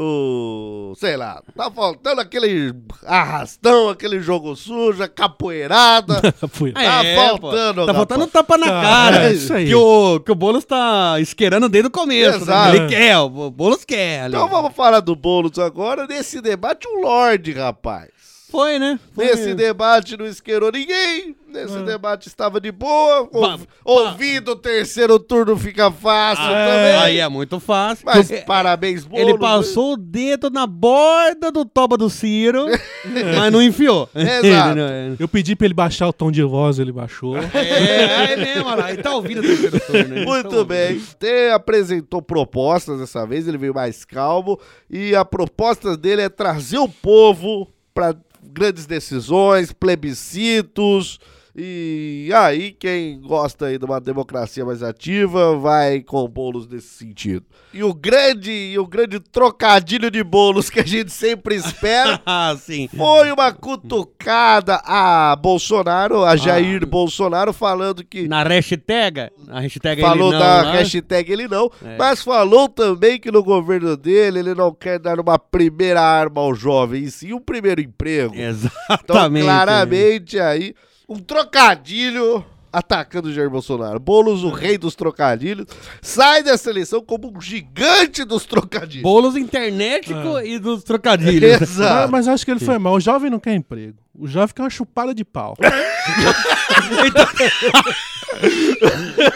[0.00, 0.94] o.
[0.96, 2.72] sei lá, tá faltando aquele
[3.04, 6.20] arrastão, aquele jogo sujo, a capoeirada.
[6.50, 6.72] Fui.
[6.72, 7.40] Tá É, faltando,
[7.80, 7.86] pô.
[7.86, 7.96] Tá rapaz.
[7.96, 9.28] faltando um tapa na cara.
[9.28, 9.66] é isso aí.
[9.66, 12.38] Que o, que o Boulos tá isqueirando desde o começo.
[12.38, 12.42] né?
[12.44, 12.76] Exato.
[12.76, 14.22] Ele quer, o Boulos quer.
[14.22, 14.34] ali.
[14.34, 16.06] Então vamos falar do Boulos agora.
[16.06, 18.08] Nesse debate, um Lorde, rapaz.
[18.50, 18.98] Foi, né?
[19.14, 19.26] Foi.
[19.26, 21.36] Nesse debate não isqueirou ninguém.
[21.48, 21.82] Nesse Ah.
[21.82, 23.24] debate estava de boa.
[23.24, 26.96] Ba- Ouv- Ouvindo o terceiro turno fica fácil Ah, também.
[27.02, 28.04] Aí é muito fácil.
[28.06, 29.26] Mas É, parabéns, Boulos.
[29.28, 32.66] Ele passou o dedo na borda do toba do Ciro,
[33.34, 34.08] mas não enfiou.
[34.14, 34.46] Exato.
[34.46, 37.36] Ele não- Eu pedi pra ele baixar o tom de voz, ele baixou.
[37.54, 38.92] É, é mesmo, olha lá.
[38.92, 40.14] Ele tá ouvindo o terceiro turno.
[40.14, 40.24] né?
[40.24, 41.00] Muito Então, bem.
[41.12, 44.58] Até apresentou propostas dessa vez, ele veio mais calmo.
[44.90, 51.18] E a proposta dele é trazer o povo para grandes decisões, plebiscitos.
[51.56, 57.44] E aí, quem gosta aí de uma democracia mais ativa vai com bolos nesse sentido.
[57.74, 62.54] E o grande, e o grande trocadilho de bolos que a gente sempre espera Ah,
[62.96, 70.28] foi uma cutucada a Bolsonaro, a Jair Bolsonaro, falando que Na hashtag, a hashtag falou
[70.28, 70.72] ele não, da lá.
[70.72, 71.96] hashtag ele não, É.
[71.96, 76.54] mas falou também que no governo dele ele não quer dar uma primeira arma ao
[76.54, 78.34] jovem, e sim um primeiro emprego.
[78.34, 79.44] Então, Exatamente.
[79.44, 80.74] claramente aí,
[81.08, 83.98] um trocadilho atacando o Jair Bolsonaro.
[83.98, 85.66] Boulos, o rei dos trocadilhos,
[86.02, 89.02] sai dessa eleição como um gigante dos trocadilhos.
[89.02, 90.44] Bolos internético Ah.
[90.44, 91.58] e dos trocadilhos.
[91.60, 92.12] Mas, Exato.
[92.12, 92.94] mas acho que ele foi mal.
[92.94, 93.96] O jovem não quer emprego.
[94.18, 95.56] O jovem quer uma chupada de pau.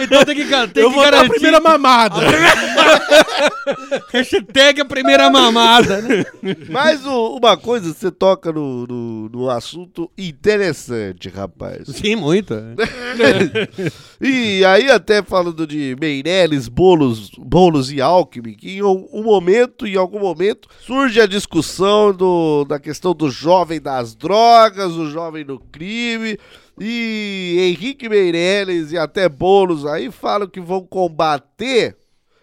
[0.00, 1.30] Então tem que, tem eu que vou dar a garantir.
[1.30, 2.16] primeira mamada.
[4.12, 6.00] Hashtag a primeira mamada.
[6.02, 6.24] né?
[6.68, 11.88] Mas o- uma coisa, você toca no, no, no assunto interessante, rapaz.
[11.88, 12.54] Sim, muito.
[14.24, 19.84] E aí, até falando de Meirelles, Boulos, Boulos e Alckmin, que em um, um momento,
[19.84, 25.44] em algum momento, surge a discussão do, da questão do jovem das drogas, o jovem
[25.44, 26.38] no crime.
[26.80, 31.96] E Henrique Meirelles e até Boulos aí falam que vão combater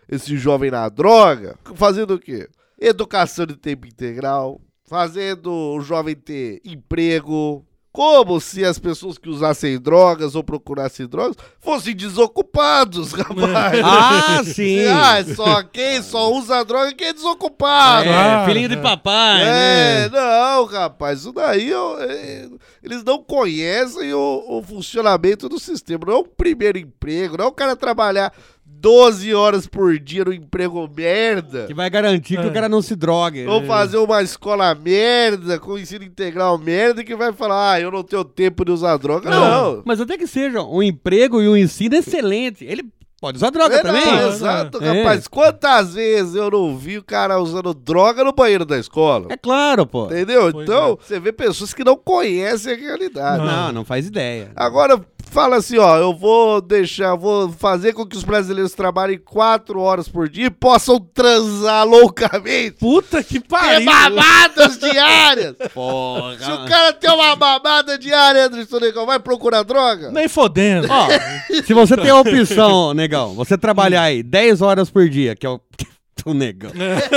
[0.07, 2.49] esse jovem na droga, fazendo o quê?
[2.79, 9.79] Educação de tempo integral, fazendo o jovem ter emprego, como se as pessoas que usassem
[9.79, 13.81] drogas ou procurassem drogas fossem desocupados, rapaz.
[13.83, 14.85] Ah, sim.
[14.85, 18.07] Ah, só quem só usa droga quem é desocupado.
[18.07, 20.09] É, Ah, filhinho de papai, É, né?
[20.11, 22.47] não, rapaz, isso daí eu- é,
[22.83, 26.03] eles não conhecem o, o funcionamento do sistema.
[26.05, 28.31] Não é um primeiro emprego, não é o cara trabalhar
[28.79, 31.65] 12 horas por dia no emprego merda.
[31.67, 32.47] Que vai garantir que É.
[32.47, 33.45] o cara não se drogue.
[33.45, 33.67] Ou né?
[33.67, 38.23] fazer uma escola merda, com ensino integral merda, que vai falar, ah, eu não tenho
[38.23, 39.29] tempo de usar droga.
[39.29, 39.81] Não.
[39.85, 42.63] Mas até que seja um emprego e um ensino excelente.
[42.63, 42.83] Ele
[43.21, 44.05] pode usar droga É, também.
[44.05, 44.99] não, exato, É.
[45.03, 45.27] rapaz.
[45.27, 49.27] Quantas vezes eu não vi o cara usando droga no banheiro da escola?
[49.29, 50.05] É claro, pô.
[50.05, 50.49] Entendeu?
[50.53, 53.43] Pois então, você vê pessoas que não conhecem a realidade.
[53.45, 54.51] Não, não faz ideia.
[54.55, 59.79] Agora, fala assim, ó, eu vou deixar, vou fazer com que os brasileiros trabalhem quatro
[59.79, 62.77] horas por dia e possam transar loucamente.
[62.79, 63.85] Puta que Ter pariu.
[63.85, 65.55] mamadas diárias.
[65.73, 66.37] Porra.
[66.37, 70.11] Se o cara tem uma mamada diária, Anderson Negão, vai procurar droga?
[70.11, 70.87] Nem fodendo.
[70.89, 71.07] Ó,
[71.63, 75.49] se você tem a opção, negão, você trabalhar aí 10 horas por dia, que é
[75.49, 75.59] o
[76.25, 76.71] Muito negão.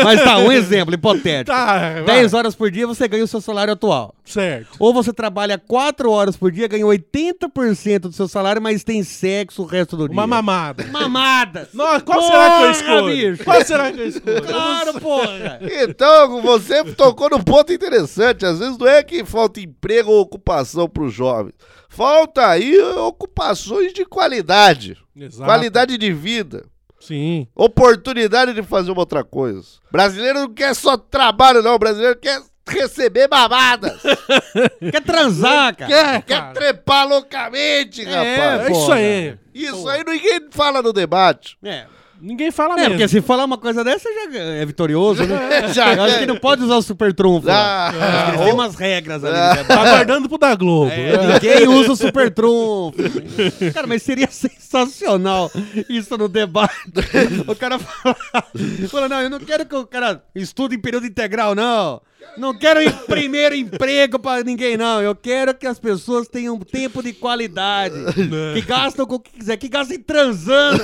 [0.05, 1.57] Mas tá, um exemplo hipotético.
[1.57, 2.05] Tá, vai.
[2.05, 4.15] 10 horas por dia você ganha o seu salário atual.
[4.25, 4.69] Certo.
[4.79, 9.63] Ou você trabalha 4 horas por dia, ganha 80% do seu salário, mas tem sexo
[9.63, 10.13] o resto do dia.
[10.13, 10.85] Uma mamada.
[10.87, 11.69] Mamada!
[11.73, 13.15] Nossa, qual Porra, será que eu escolho?
[13.33, 13.45] bicho.
[13.45, 14.43] Qual será que eu escolho?
[14.43, 15.59] Claro, porra!
[15.63, 18.45] Então, você tocou num ponto interessante.
[18.47, 21.55] Às vezes não é que falta emprego ou ocupação para os jovens.
[21.89, 24.97] Falta aí ocupações de qualidade.
[25.15, 25.45] Exato.
[25.45, 26.65] Qualidade de vida.
[27.07, 27.49] Sim.
[27.55, 29.63] Oportunidade de fazer uma outra coisa.
[29.91, 31.77] Brasileiro não quer só trabalho, não.
[31.79, 34.01] Brasileiro quer receber mamadas.
[34.81, 35.91] Quer transar, cara?
[35.91, 38.69] Quer, quer trepar loucamente, rapaz.
[38.69, 39.39] É isso aí.
[39.53, 41.59] Isso aí ninguém fala no debate.
[41.63, 41.87] É.
[42.23, 42.91] Ninguém fala É, mesmo.
[42.93, 45.69] porque se falar uma coisa dessa já é vitorioso, né?
[45.75, 46.19] Já Eu acho é.
[46.21, 47.49] que não pode usar o super trunfo.
[47.51, 47.93] Ah,
[48.29, 49.37] eles têm umas regras ali.
[49.37, 49.55] Ah.
[49.57, 49.65] né?
[49.65, 50.93] Tá aguardando pro da Globo.
[50.93, 52.95] É, ninguém usa o super trunfo.
[53.75, 55.51] Cara, mas seria sensacional
[55.89, 56.73] isso no debate.
[57.49, 58.17] O cara fala,
[58.89, 62.01] fala, não, eu não quero que o cara estude em período integral, não.
[62.37, 65.03] Não quero em primeiro emprego pra ninguém, não.
[65.03, 67.95] Eu quero que as pessoas tenham tempo de qualidade.
[68.55, 70.83] Que gastam com o que quiser, que gastem transando.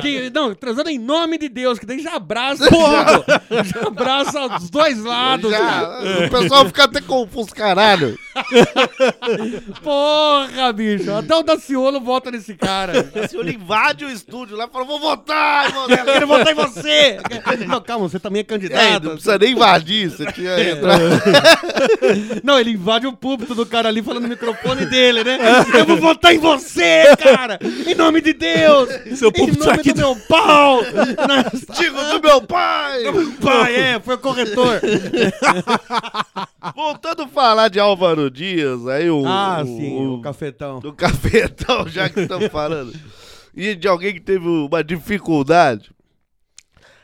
[0.00, 2.64] Que, não, transando em nome de Deus, que daí já abraça.
[2.70, 5.50] Já, já abraça os dois lados.
[5.50, 8.18] Já, o pessoal fica até confuso, caralho.
[9.82, 11.12] Porra, bicho.
[11.12, 13.10] Até o Daciolo vota nesse cara.
[13.28, 15.88] Se ele invade o estúdio lá e fala, vou votar, irmão.
[15.88, 17.18] Eu quero votar em você.
[17.66, 19.04] Não, calma, você também é É, candidato.
[19.04, 21.02] não precisa nem invadir, você tinha entrado.
[22.44, 25.38] Não, ele invade o púlpito do cara ali falando no microfone dele, né?
[25.78, 27.58] Eu vou votar em você, cara!
[27.86, 28.88] Em nome de Deus!
[29.16, 30.80] Seu em púlpito nome aqui do meu pau!
[31.78, 33.02] Digo do meu pai!
[33.42, 34.80] Pai, é, foi o corretor.
[36.74, 39.24] Voltando a falar de Álvaro Dias, aí o.
[39.26, 40.80] Ah, o- sim, o- o cafetão.
[40.80, 42.92] do cafetão, já que estamos falando.
[43.54, 45.90] E de alguém que teve uma dificuldade.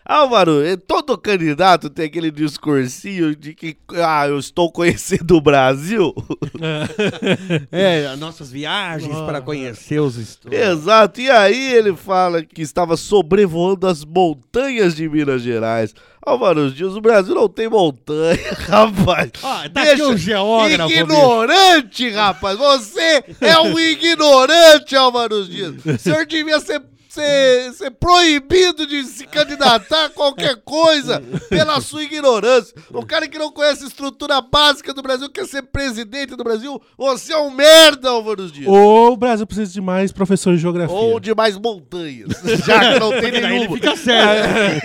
[0.05, 6.15] Álvaro, eh, todo candidato tem aquele discursinho de que, ah, eu estou conhecendo o Brasil.
[7.73, 10.59] É, as nossas viagens para conhecer os estudos.
[10.59, 15.95] Exato, e aí ele fala que estava sobrevoando as montanhas de Minas Gerais.
[16.25, 19.31] Álvaro Dias, o Brasil não tem montanha, rapaz.
[19.43, 22.59] Ó, tá aqui um geógrafo, Ignorante, rapaz.
[22.59, 25.75] Você é um ignorante, Álvaro Dias.
[25.85, 32.05] O senhor devia ser, ser, ser proibido de se candidatar a qualquer coisa pela sua
[32.05, 32.75] ignorância.
[32.90, 36.81] O cara que não conhece a estrutura básica do Brasil quer ser presidente do Brasil.
[36.96, 38.68] Você é um merda, Álvaro Dias.
[38.68, 40.94] Ou o Brasil precisa de mais professor de geografia.
[40.94, 42.29] Ou de mais montanhas,
[42.64, 43.75] já que não tem ele nenhuma.
[43.77, 44.81] fica certo.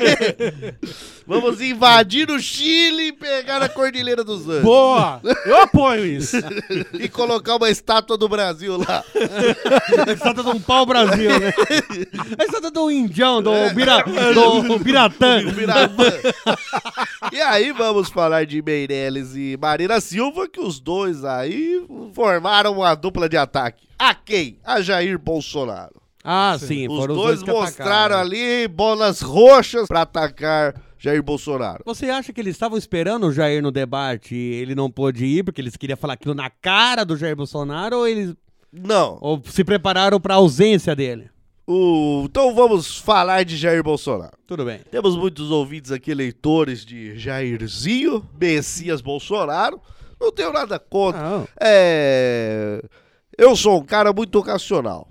[1.27, 4.61] Vamos invadir o Chile e pegar a Cordilheira dos Andes.
[4.61, 5.19] Boa!
[5.45, 6.37] Eu apoio isso.
[6.93, 9.03] E colocar uma estátua do Brasil lá.
[10.13, 11.53] Estátua de um pau Brasil, né?
[12.37, 15.39] A estátua do indião, do, bira, do Biratã.
[17.31, 22.93] E aí vamos falar de Meirelles e Marina Silva, que os dois aí formaram uma
[22.95, 23.87] dupla de ataque.
[23.97, 24.57] A quem?
[24.63, 26.01] A Jair Bolsonaro.
[26.23, 28.19] Ah, sim, Os foram dois os dois mostraram atacaram.
[28.21, 31.83] ali bolas roxas pra atacar Jair Bolsonaro.
[31.85, 35.43] Você acha que eles estavam esperando o Jair no debate e ele não pôde ir
[35.43, 38.33] porque eles queriam falar aquilo na cara do Jair Bolsonaro ou eles
[38.73, 39.19] Não.
[39.21, 41.29] ou se prepararam pra ausência dele?
[41.67, 44.37] O- Então vamos falar de Jair Bolsonaro.
[44.45, 44.79] Tudo bem.
[44.91, 49.81] Temos muitos ouvintes aqui, eleitores de Jairzinho, Messias Bolsonaro.
[50.19, 51.21] Não tenho nada contra.
[51.21, 51.47] Não.
[51.59, 52.81] É...
[53.37, 55.09] Eu sou um cara muito ocasional.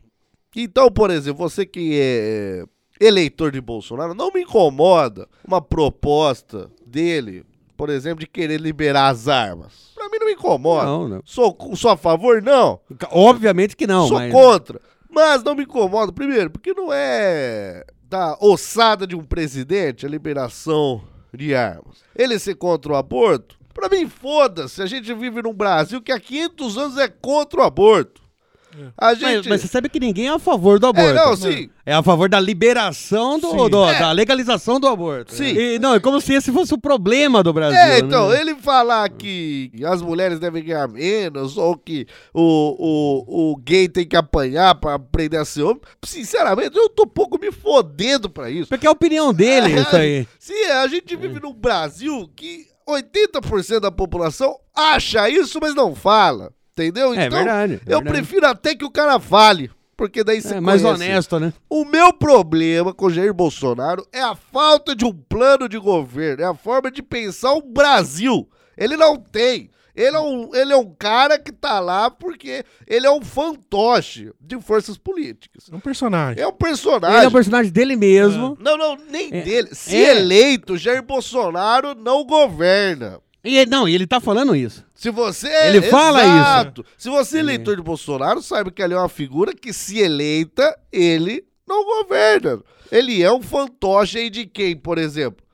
[0.57, 2.65] Então, por exemplo, você que é
[3.01, 7.45] eleitor de Bolsonaro, não me incomoda uma proposta dele,
[7.77, 9.91] por exemplo, de querer liberar as armas.
[9.95, 10.87] Pra mim não me incomoda.
[10.87, 11.21] Não, não.
[11.25, 12.41] Sou, sou a favor?
[12.41, 12.79] Não.
[13.11, 14.81] Obviamente que não, Sou mas contra.
[15.15, 21.03] Mas não me incomoda, primeiro, porque não é da ossada de um presidente a liberação
[21.33, 21.99] de armas.
[22.17, 24.83] Ele ser contra o aborto, pra mim, foda-se.
[24.83, 28.24] A gente vive num Brasil que há 500 anos é contra o aborto.
[28.97, 29.49] A Mas, gente.
[29.49, 31.11] mas você sabe que ninguém é a favor do aborto.
[31.11, 31.69] É, não, sim.
[31.87, 33.99] É a favor da liberação do, do- É.
[33.99, 35.35] da legalização do aborto.
[35.35, 35.55] Sim.
[35.57, 37.79] E, não, é como se esse fosse o problema do Brasil.
[37.79, 38.41] É, então, né?
[38.41, 42.43] ele falar que as mulheres devem ganhar menos, ou que o,
[43.29, 47.09] o, o gay tem que apanhar pra aprender a ser homem, sinceramente, eu tô um
[47.09, 48.69] pouco me fodendo pra isso.
[48.69, 50.27] Porque é a opinião dele, isso aí.
[50.39, 56.53] Sim, a gente vive num Brasil que 80% da população acha isso, mas não fala.
[56.77, 57.15] Entendeu?
[57.15, 58.05] É verdade, é eu verdade.
[58.09, 59.71] prefiro até que o cara fale.
[59.97, 61.05] Porque daí você É mais conhece.
[61.05, 61.53] honesto, né?
[61.71, 66.43] O meu problema com o Jair Bolsonaro é a falta de um plano de governo,
[66.43, 68.49] é a forma de pensar o Brasil.
[68.77, 69.71] Ele não tem.
[69.95, 74.33] Ele é, um, ele é um cara que tá lá porque ele é um fantoche
[74.41, 75.67] de forças políticas.
[75.71, 76.43] É um personagem.
[76.43, 77.17] É um personagem.
[77.19, 78.59] Ele é o personagem dele mesmo.
[78.61, 79.43] Não, não, nem É.
[79.43, 79.69] dele.
[79.73, 80.17] Se É.
[80.17, 83.21] eleito, Jair Bolsonaro não governa.
[83.45, 84.85] E ele, não, e ele tá falando isso.
[84.95, 85.49] Se você.
[85.67, 86.85] Ele fala Exato.
[86.97, 90.75] Se você é eleitor de Bolsonaro, saiba que ele é uma figura que, se eleita,
[90.91, 92.61] ele não governa.
[92.91, 95.45] Ele é um fantoche aí de quem, por exemplo?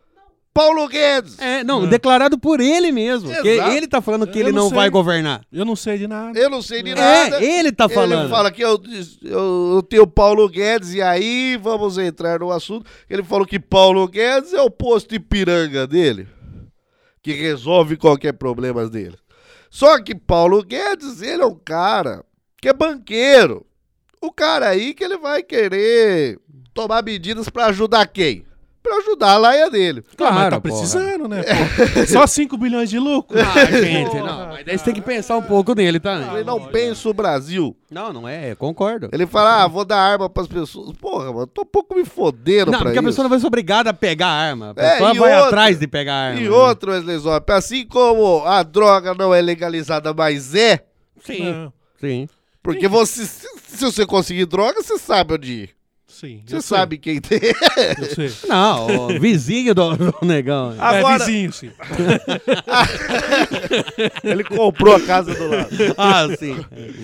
[0.52, 1.38] Paulo Guedes.
[1.38, 3.30] É, não, declarado por ele mesmo.
[3.30, 3.70] Exato.
[3.72, 4.76] ele tá falando que Eu ele não sei.
[4.76, 5.42] vai governar.
[5.52, 6.36] Eu não sei de nada.
[6.38, 7.42] Eu não sei de É, nada.
[7.44, 8.22] ele tá falando.
[8.22, 8.80] Ele fala que eu,
[9.22, 12.84] eu, eu tenho Paulo Guedes, e aí vamos entrar no assunto.
[13.08, 16.26] Ele falou que Paulo Guedes é o posto Ipiranga dele,
[17.22, 19.16] que resolve qualquer problema dele.
[19.70, 22.24] Só que Paulo Guedes, ele é um cara
[22.60, 23.64] que é banqueiro.
[24.20, 26.38] O cara aí que ele vai querer
[26.74, 28.44] tomar medidas pra ajudar quem?
[28.90, 30.02] Pra ajudar a laia dele.
[30.16, 30.60] Claro, mas tá porra.
[30.62, 31.42] precisando, né?
[31.44, 32.06] pô?
[32.08, 33.38] Só 5 bilhões de lucro?
[33.40, 34.48] Ah, gente, não.
[34.48, 36.32] Mas daí você tem que pensar um pouco nele, tá?
[36.34, 37.76] Ele não pensa o Brasil.
[37.88, 39.08] Não, não é, concordo.
[39.12, 40.96] Ele fala, ah, vou dar arma pras pessoas.
[40.96, 43.46] Porra, mano, tô um pouco me fodendo Não, pra porque a pessoa não vai ser
[43.46, 44.74] obrigada a pegar a arma.
[44.76, 46.40] A É, pessoa vai outra- atrás de pegar a arma.
[46.40, 46.50] E né?
[46.50, 50.84] outro, Wesley Zop, assim como a droga não é legalizada, mas é,
[51.22, 52.28] Sim, Não, sim.
[52.62, 55.70] porque você, se, se você conseguir droga, você sabe onde ir.
[56.20, 56.42] Sim.
[56.46, 57.40] Você eu sei, sabe quem tem.
[57.98, 58.32] Eu sei.
[58.48, 60.74] Não, o vizinho do, do negão.
[60.78, 61.70] Agora- É vizinho, sim.
[64.24, 65.68] Ele comprou a casa do lado.
[65.96, 66.56] Ah, sim.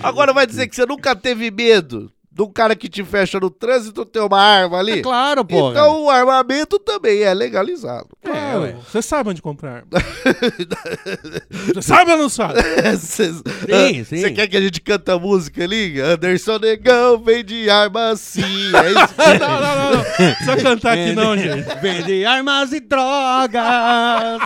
[0.03, 3.49] Agora vai dizer que você nunca teve medo de um cara que te fecha no
[3.49, 4.99] trânsito ter uma arma ali?
[4.99, 5.70] É claro, porra.
[5.70, 8.09] Então o armamento também é legalizado.
[8.22, 8.77] É, ué.
[8.87, 9.88] Você sabe onde comprar arma.
[11.72, 12.61] Você sabe ou não sabe?
[12.99, 14.16] Cê- Sim, ah, sim.
[14.18, 15.99] Você quer que a gente canta a música ali?
[15.99, 18.42] Anderson Negão vem de arma sim.
[18.42, 19.92] É isso Não, não, não.
[19.96, 20.05] não.
[20.44, 21.66] Só cantar aqui não, gente.
[21.81, 24.42] Vende armas e drogas.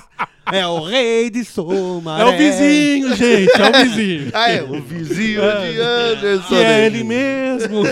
[0.52, 2.22] É o rei de Sumaré.
[2.22, 3.50] É o vizinho, gente.
[3.60, 4.30] É o vizinho.
[4.34, 6.48] Ah, é, o vizinho de Anderson.
[6.48, 7.82] Que é ele mesmo.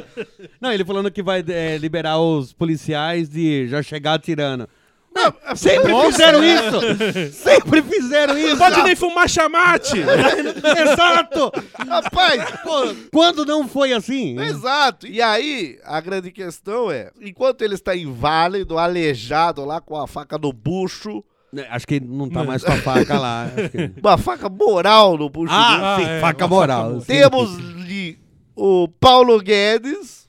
[0.60, 4.68] Não, ele falando que vai é, liberar os policiais de já chegar atirando.
[5.14, 6.10] Não, sempre Nossa.
[6.10, 7.32] fizeram isso!
[7.32, 8.56] Sempre fizeram isso!
[8.58, 9.94] Pode nem fumar chamate.
[10.02, 11.52] Exato!
[11.88, 14.36] Rapaz, Pô, quando não foi assim?
[14.40, 15.06] exato.
[15.06, 20.36] E aí, a grande questão é, enquanto ele está inválido, aleijado lá com a faca
[20.36, 21.33] no bucho, É,
[21.70, 23.44] Acho que não tá mais com a faca lá.
[23.44, 27.00] Acho que- uma faca moral no bucho dele, Ah, Ah, sim, é, faca moral.
[27.00, 27.06] sim.
[27.06, 28.18] temos ali
[28.56, 30.28] o Paulo Guedes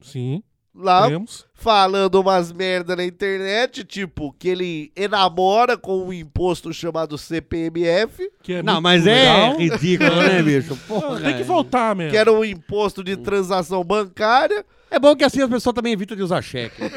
[0.00, 0.42] Sim,
[0.74, 1.44] lá temos.
[1.54, 8.54] falando umas merda na internet, tipo, que ele enamora com um imposto chamado CPMF, Que
[8.54, 9.56] é Não, mas é legal.
[9.56, 10.76] ridículo, né, bicho?
[10.88, 12.10] Porra, tem que voltar mesmo.
[12.12, 16.16] que era um imposto de transação bancária, É bom que assim a pessoa também evita
[16.16, 16.80] de usar cheque.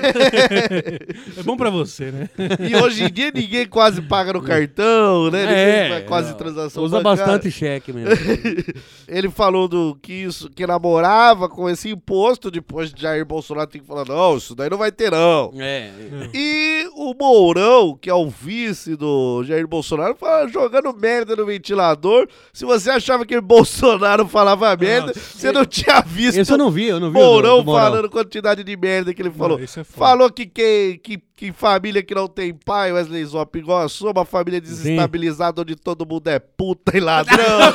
[1.38, 2.30] É bom pra você, né?
[2.60, 5.42] e hoje em dia ninguém quase paga no cartão, né?
[5.46, 6.38] Ninguém É, faz quase não.
[6.38, 7.26] transação Usa bancária.
[7.34, 8.12] bastante cheque mesmo.
[9.08, 13.82] Ele falou do que isso, que namorava com esse imposto, depois de Jair Bolsonaro tem
[13.82, 15.52] que falar, não, isso daí não vai ter não.
[15.58, 15.90] É.
[16.34, 22.28] E o Mourão, que é o vice do Jair Bolsonaro, fala, jogando merda no ventilador.
[22.54, 26.86] Se você achava que Bolsonaro falava merda, você não tinha visto Esse eu não vi,
[26.88, 27.18] eu não vi.
[27.18, 27.81] o do- Mourão do Mourão.
[27.84, 29.60] Falando quantidade de merda que ele falou.
[29.60, 33.84] isso é falou que, que, que, que família que não tem pai, Wesley Zop, igual
[33.84, 37.74] a sua, uma família desestabilizada onde todo mundo é puta e ladrão.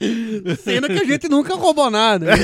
[0.62, 2.26] Sendo que a gente nunca roubou nada.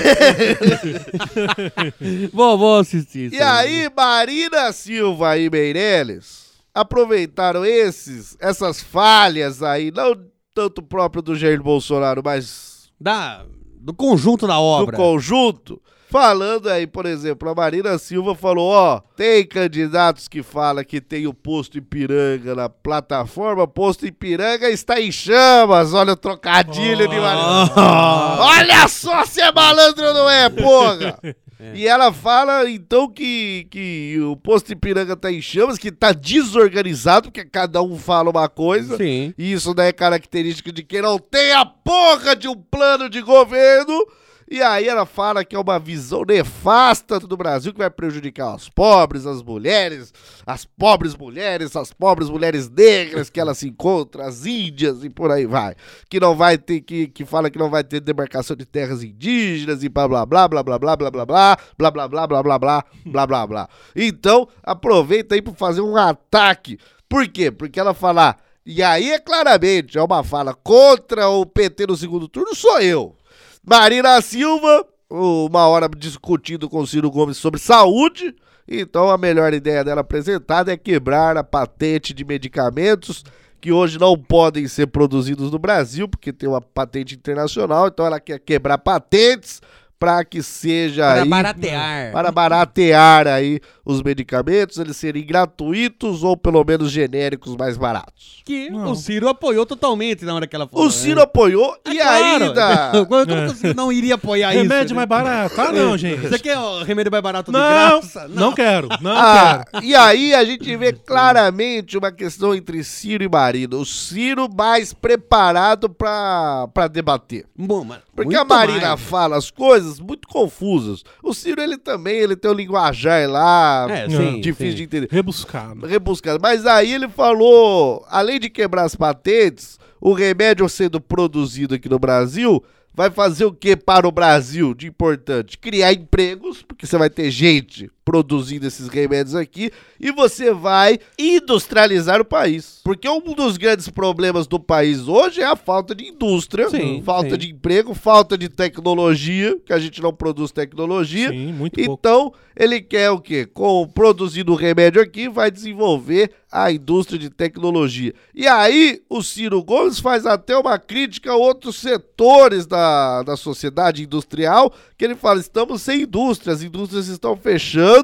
[2.33, 3.27] vou, vou assistir.
[3.27, 10.15] isso E aí, Marina Silva e Meirelles aproveitaram esses, essas falhas aí, não
[10.55, 13.45] tanto próprio do Jair Bolsonaro, mas Da,
[13.81, 14.97] do conjunto da obra.
[14.97, 15.81] do conjunto.
[16.11, 21.29] Falando aí, por exemplo, a Marina Silva falou, ó, tem candidatos que falam que tem
[21.29, 28.41] o posto Ipiranga na plataforma, posto Ipiranga está em chamas, olha o trocadilho de Marina.
[28.41, 31.17] Olha só se é malandro ou não é, porra!
[31.75, 37.31] E ela fala, então, que, que o posto Ipiranga tá em chamas, que tá desorganizado,
[37.31, 38.97] porque cada um fala uma coisa.
[38.97, 39.35] Sim.
[39.37, 43.21] E isso não é característica de quem não tem a porra de um plano de
[43.21, 44.07] governo.
[44.53, 48.69] E aí ela fala que é uma visão nefasta do Brasil que vai prejudicar os
[48.69, 50.13] pobres, as mulheres,
[50.45, 55.31] as pobres mulheres, as pobres mulheres negras que ela se encontra, as índias e por
[55.31, 55.77] aí vai.
[56.09, 59.85] Que não vai ter, que, que fala que não vai ter demarcação de terras indígenas
[59.85, 62.59] e blá blá blá blá blá blá blá blá blá blá blá blá blá blá
[62.59, 63.69] blá blá blá blá.
[63.95, 66.77] Então, aproveita aí para fazer um ataque.
[67.09, 67.53] Por quê?
[67.53, 68.35] Porque ela fala,
[68.67, 73.20] e aí é claramente, é uma fala contra o PT no segundo turno, sou eu.
[73.67, 78.35] Marina Silva, uma hora discutindo com Ciro Gomes sobre saúde.
[78.67, 83.23] Então a melhor ideia dela apresentada é quebrar a patente de medicamentos
[83.61, 88.19] que hoje não podem ser produzidos no Brasil, porque tem uma patente internacional, então ela
[88.19, 89.61] quer quebrar patentes
[90.01, 92.13] para que seja Para aí, baratear.
[92.13, 98.41] para baratear aí os medicamentos, eles serem gratuitos ou pelo menos genéricos mais baratos.
[98.47, 100.87] Que o Ciro apoiou totalmente na hora que ela falou.
[100.87, 102.45] O Ciro apoiou e claro.
[102.47, 102.93] ainda
[103.51, 104.63] o Ciro não iria apoiar isso?
[104.63, 105.61] Remédio mais barato.
[105.61, 106.23] Ah, não, gente.
[106.29, 107.69] Você quer o remédio mais barato de Não,
[108.01, 108.27] graça?
[108.29, 108.89] não quero.
[109.03, 109.85] Não Ah, quero.
[109.85, 113.77] e aí a gente vê claramente uma questão entre Ciro e Marina.
[113.77, 117.45] O Ciro mais preparado pra, pra debater.
[117.55, 119.01] Bom, mas Porque muito a Marina mais.
[119.01, 121.03] fala as coisas muito confusas.
[121.23, 124.77] O Ciro, ele também, ele tem o linguajar lá, É, sim, difícil sim.
[124.77, 125.09] de entender.
[125.11, 125.87] Rebuscado.
[125.87, 126.39] Rebuscado.
[126.41, 131.99] Mas aí ele falou, além de quebrar as patentes, o remédio sendo produzido aqui no
[131.99, 132.63] Brasil
[132.95, 135.57] vai fazer o que para o Brasil de importante?
[135.57, 142.21] Criar empregos, porque você vai ter gente produzindo esses remédios aqui e você vai industrializar
[142.21, 142.81] o país.
[142.83, 147.31] Porque um dos grandes problemas do país hoje é a falta de indústria, Sim, falta
[147.31, 147.39] sim.
[147.39, 151.29] de emprego, falta de tecnologia, que a gente não produz tecnologia.
[151.29, 152.01] Sim, muito pouco.
[152.01, 153.47] Então, ele quer o quê?
[153.47, 158.13] Com produzindo o remédio aqui, vai desenvolver a indústria de tecnologia.
[158.35, 164.03] E aí, o Ciro Gomes faz até uma crítica a outros setores da, da sociedade
[164.03, 168.00] industrial, que ele fala, estamos sem indústria, as indústrias estão fechando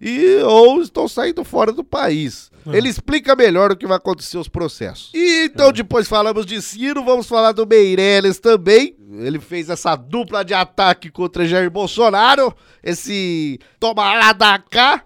[0.00, 2.50] e ou estão saindo fora do país.
[2.70, 5.10] Ele explica melhor o que vai acontecer os processos.
[5.14, 8.94] E então, depois falamos de Ciro, vamos falar do Meirelles também.
[9.20, 15.02] Ele fez essa dupla de ataque contra Jair Bolsonaro, esse toma lá da cá,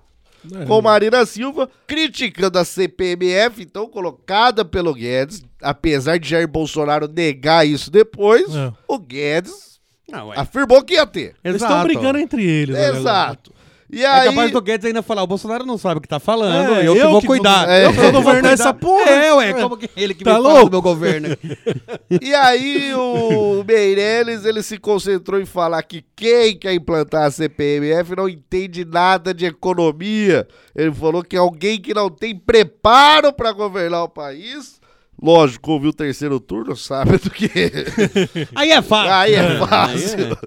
[0.67, 7.65] com Marina Silva, criticando a CPMF, então colocada pelo Guedes, apesar de Jair Bolsonaro negar
[7.65, 8.73] isso depois, É.
[8.89, 9.81] o Guedes
[10.11, 10.35] Não, ué.
[10.37, 11.37] afirmou que ia ter.
[11.45, 12.75] Eles estão brigando entre eles.
[12.75, 12.89] né?
[12.91, 13.53] Exato.
[13.93, 16.19] E É aí, capaz do Guedes ainda falar, o Bolsonaro não sabe o que tá
[16.19, 17.67] falando, É, eu, eu vou que cuidar.
[17.67, 19.11] vou- é, eu que vou governar essa porra.
[19.11, 19.53] É, ué, É.
[19.53, 20.65] como que ele que Tá me fala louco?
[20.71, 21.29] do meu governo?
[22.21, 28.17] E aí o Meirelles, ele se concentrou em falar que quem quer implantar a CPMF
[28.17, 30.47] não entende nada de economia.
[30.75, 34.81] Ele falou que alguém que não tem preparo para governar o país,
[35.23, 37.51] lógico, ouviu o terceiro turno, sabe do que
[38.57, 39.13] Aí é fácil.
[39.13, 40.39] Aí é Aí fácil.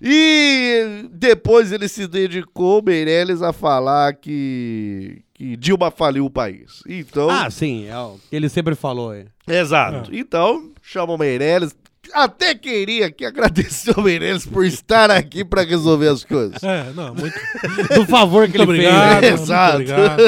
[0.00, 6.82] E depois ele se dedicou, Meirelles, a falar que, que Dilma faliu o país.
[6.88, 9.12] Então, Ah, sim, é o que ele sempre falou.
[9.14, 9.26] É.
[9.46, 10.10] Exato.
[10.14, 11.74] Então, chama o Meirelles.
[12.14, 16.62] Até queria aqui agradecer o Meirelles por estar aqui para resolver as coisas.
[16.62, 17.38] É, não, muito.
[17.94, 19.20] Do favor que Muito ele obrigado.
[19.20, 19.32] fez.
[19.32, 19.74] muito Exato.
[19.74, 20.18] obrigado.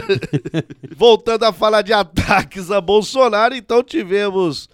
[0.95, 4.69] Voltando a falar de ataques a Bolsonaro, então tivemos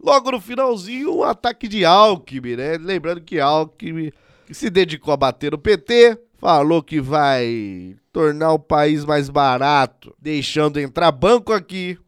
[0.00, 2.78] logo no finalzinho um ataque de Alckmin, né?
[2.80, 4.12] Lembrando que Alckmin
[4.54, 10.80] se dedicou a bater no PT, falou que vai tornar o país mais barato, deixando
[10.80, 11.98] entrar banco aqui,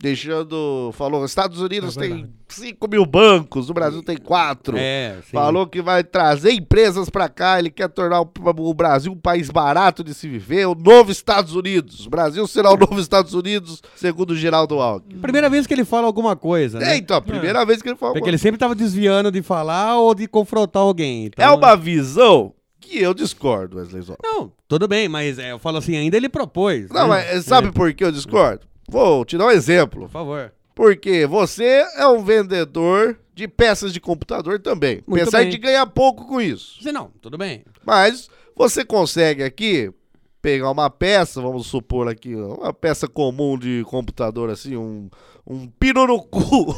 [0.00, 0.90] deixando.
[0.94, 2.32] Falou, Estados Unidos É tem verdade.
[2.48, 4.76] 5 mil bancos, o Brasil tem 4.
[4.76, 5.30] É, sim.
[5.32, 9.50] Falou que vai trazer empresas pra cá, ele quer tornar o, o Brasil um país
[9.50, 12.06] barato de se viver, o novo Estados Unidos.
[12.06, 15.20] O Brasil será o novo Estados Unidos, segundo o Geraldo Alckmin.
[15.20, 16.94] Primeira vez que ele fala alguma coisa, né?
[16.94, 18.14] É, então, a primeira vez que ele falou.
[18.14, 21.26] Porque ele sempre tava desviando de falar ou de confrontar alguém.
[21.26, 24.16] então- É uma visão que eu discordo, Wesley Zó.
[24.22, 26.88] Não, tudo bem, mas é, eu falo assim, ainda ele propôs.
[26.90, 27.08] Não, né?
[27.32, 28.66] mas sabe por que eu discordo?
[28.90, 30.02] Vou te dar um exemplo.
[30.02, 30.52] Por favor.
[30.74, 35.02] Porque você é um vendedor de peças de computador também.
[35.06, 35.50] Muito Apesar bem.
[35.50, 36.82] de ganhar pouco com isso.
[36.82, 37.64] Se não, tudo bem.
[37.84, 39.92] Mas você consegue aqui
[40.42, 45.08] pegar uma peça, vamos supor aqui, uma peça comum de computador, assim, um,
[45.46, 46.74] um pino no cu.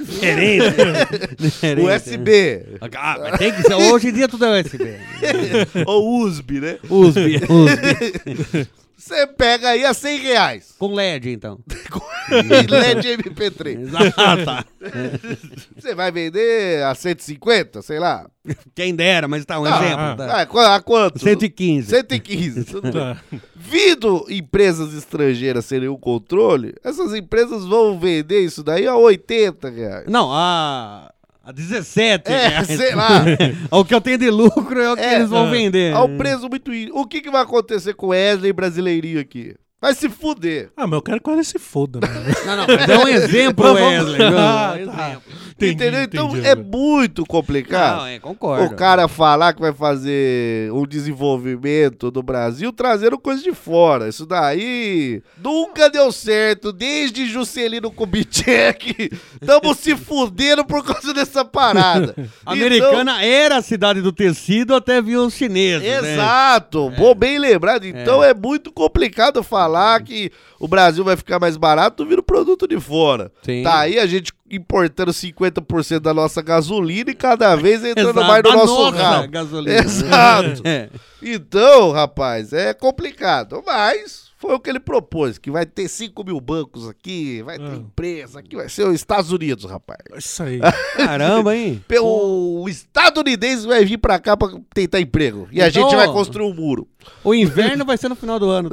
[0.00, 1.36] Diferente.
[1.38, 1.86] Diferente.
[1.86, 2.78] USB.
[2.96, 3.74] Ah, mas tem que ser.
[3.74, 4.96] Hoje em dia tudo é USB.
[5.86, 6.78] Ou USB, né?
[6.88, 7.40] USB.
[7.48, 8.68] USB.
[9.00, 10.74] Você pega aí a 100 reais.
[10.78, 11.58] Com LED, então.
[12.30, 13.90] LED MP3.
[14.14, 14.64] Ah, tá.
[15.74, 18.28] Você vai vender a 150, sei lá.
[18.74, 20.16] Quem dera, mas tá um Ah, exemplo.
[20.18, 20.66] Tá.
[20.66, 21.18] Ah, a quanto?
[21.18, 21.88] 115.
[21.88, 22.64] 115.
[22.64, 22.92] tudo bem.
[22.92, 23.16] Tá.
[23.56, 30.04] Vindo empresas estrangeiras serem o controle, essas empresas vão vender isso daí a 80 reais.
[30.08, 31.10] Não, a.
[31.42, 32.30] A 17.
[32.30, 32.66] É, reais.
[32.66, 33.24] sei lá.
[33.72, 35.94] o que eu tenho de lucro é o que É, eles vão vender.
[35.94, 36.70] Ao preço muito.
[36.92, 39.54] O que, que vai acontecer com o Wesley brasileirinho aqui?
[39.80, 40.70] Vai se fuder.
[40.76, 42.08] Ah, mas eu quero que ele se foda, né?
[42.44, 44.20] Não, não, mas é um exemplo, Wesley.
[44.36, 45.08] Ah, Um tá.
[45.08, 45.22] exemplo.
[45.60, 46.02] Entendi, Entendeu?
[46.02, 47.98] Então entendi é muito complicado.
[47.98, 48.64] Não, é, concordo.
[48.64, 54.08] O cara falar que vai fazer um desenvolvimento do Brasil trazendo coisa de fora.
[54.08, 56.72] Isso daí nunca deu certo.
[56.72, 59.10] Desde Juscelino Kubitschek.
[59.40, 62.14] Estamos se fudendo por causa dessa parada.
[62.44, 65.86] A Americana era a cidade do tecido até vir os chineses.
[65.86, 66.14] Então, né?
[66.14, 66.90] exato.
[66.90, 67.84] Bom, bem lembrado.
[67.84, 68.32] Então é.
[68.32, 72.78] muito complicado falar falar que o Brasil vai ficar mais barato, vira o produto de
[72.80, 73.30] fora.
[73.42, 73.62] Sim.
[73.62, 78.42] Tá aí a gente importando 50% da nossa gasolina e cada vez entrando Exato, mais
[78.42, 79.28] no nosso nossa ramo.
[79.30, 79.78] gasolina.
[79.78, 80.62] Exato.
[80.64, 80.90] É.
[81.22, 83.62] Então, rapaz, é complicado.
[83.64, 87.74] Mas foi o que ele propôs, que vai ter 5 mil bancos aqui, vai ter
[87.74, 90.00] empresa, aqui vai ser os Estados Unidos, rapaz.
[90.16, 90.58] Isso aí.
[90.96, 91.84] Caramba, hein?
[92.00, 95.46] O estadunidense vai vir pra cá pra tentar emprego.
[95.52, 96.88] E a Então, gente vai construir um muro.
[97.22, 98.70] O inverno vai ser no final do ano.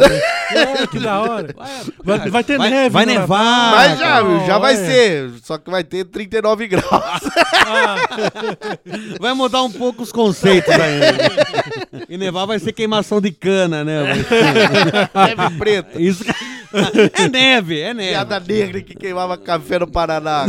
[0.49, 1.53] É, que da hora.
[2.03, 2.89] Vai, vai ter Vai- neve.
[2.89, 3.71] vai nevar.
[3.75, 4.77] Mas já, já vai é.
[4.77, 6.85] ser, só que vai ter 39 graus.
[9.19, 12.01] Vai mudar um pouco os conceitos aí.
[12.07, 14.03] E nevar vai ser queimação de cana, né?
[14.05, 16.01] Neve preta.
[16.01, 16.23] Isso...
[17.13, 18.09] É neve, é neve.
[18.11, 20.45] Piada negra que queimava café no Paraná.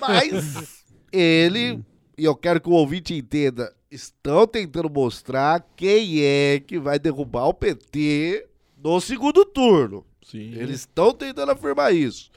[0.00, 0.82] Mas
[1.12, 1.78] ele,
[2.16, 7.46] e eu quero que o ouvinte entenda, estão tentando mostrar quem é que vai derrubar
[7.46, 8.46] o PT
[8.82, 10.04] no segundo turno.
[10.22, 10.52] Sim.
[10.54, 12.30] Eles estão tentando afirmar isso.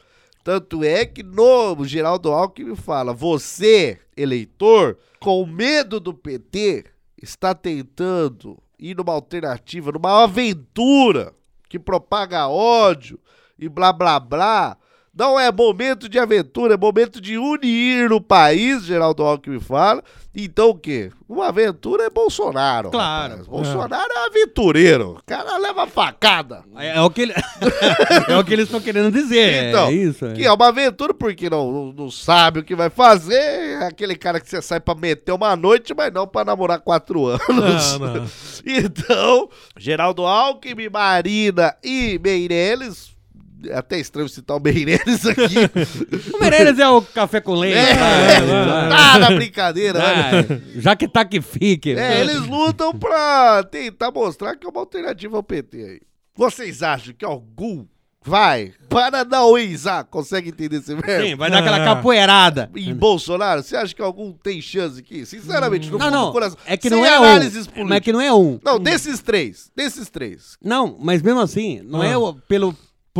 [0.43, 6.85] Tanto é que no Geraldo Alckmin fala, você, eleitor, com medo do PT,
[7.21, 11.33] está tentando ir numa alternativa, numa aventura
[11.67, 13.19] que propaga ódio
[13.57, 14.77] e blá blá blá.
[15.19, 20.01] Não é momento de aventura, é momento de unir o país, Geraldo Alckmin fala.
[20.33, 21.11] Então o quê?
[21.27, 22.89] Uma aventura é Bolsonaro.
[22.89, 23.31] Claro.
[23.31, 23.47] rapaz.
[23.47, 25.17] Bolsonaro é aventureiro.
[25.17, 26.63] O cara leva facada.
[26.77, 27.33] É, é o que ele...
[28.29, 29.65] é o que eles estão querendo dizer.
[29.65, 30.25] Então, é isso.
[30.25, 30.33] é.
[30.35, 33.33] que é uma aventura porque não, não, não sabe o que vai fazer.
[33.33, 37.25] É aquele cara que você sai pra meter uma noite, mas não pra namorar quatro
[37.25, 37.99] anos.
[37.99, 38.29] Não, não.
[38.65, 43.18] Então, Geraldo Alckmin, Marina e Meirelles.
[43.65, 45.55] É até estranho citar o Meirelles aqui.
[46.33, 47.77] O Meirelles é o café com leite.
[47.77, 48.89] É, vai, vai.
[48.89, 50.41] tá na brincadeira, né?
[50.43, 50.61] Vai.
[50.77, 51.91] Já que tá que fique.
[51.91, 56.01] É, eles lutam pra tentar mostrar que é uma alternativa ao PT aí.
[56.35, 57.85] Vocês acham que algum
[58.23, 61.25] vai paranauizar, consegue entender esse verbo?
[61.27, 62.69] Sim, vai dar aquela capoeirada.
[62.75, 65.25] Em Bolsonaro, você acha que algum tem chance aqui?
[65.25, 66.25] Sinceramente, no Não, fundo não.
[66.27, 66.57] do coração.
[66.65, 67.71] É que não é análises um.
[67.71, 67.89] políticas.
[67.89, 68.59] Mas é que não é um.
[68.63, 69.71] Não, desses três.
[69.75, 70.57] Desses três.
[70.63, 72.07] Não, mas mesmo assim, não Ah.
[72.07, 72.75] é o- pelo,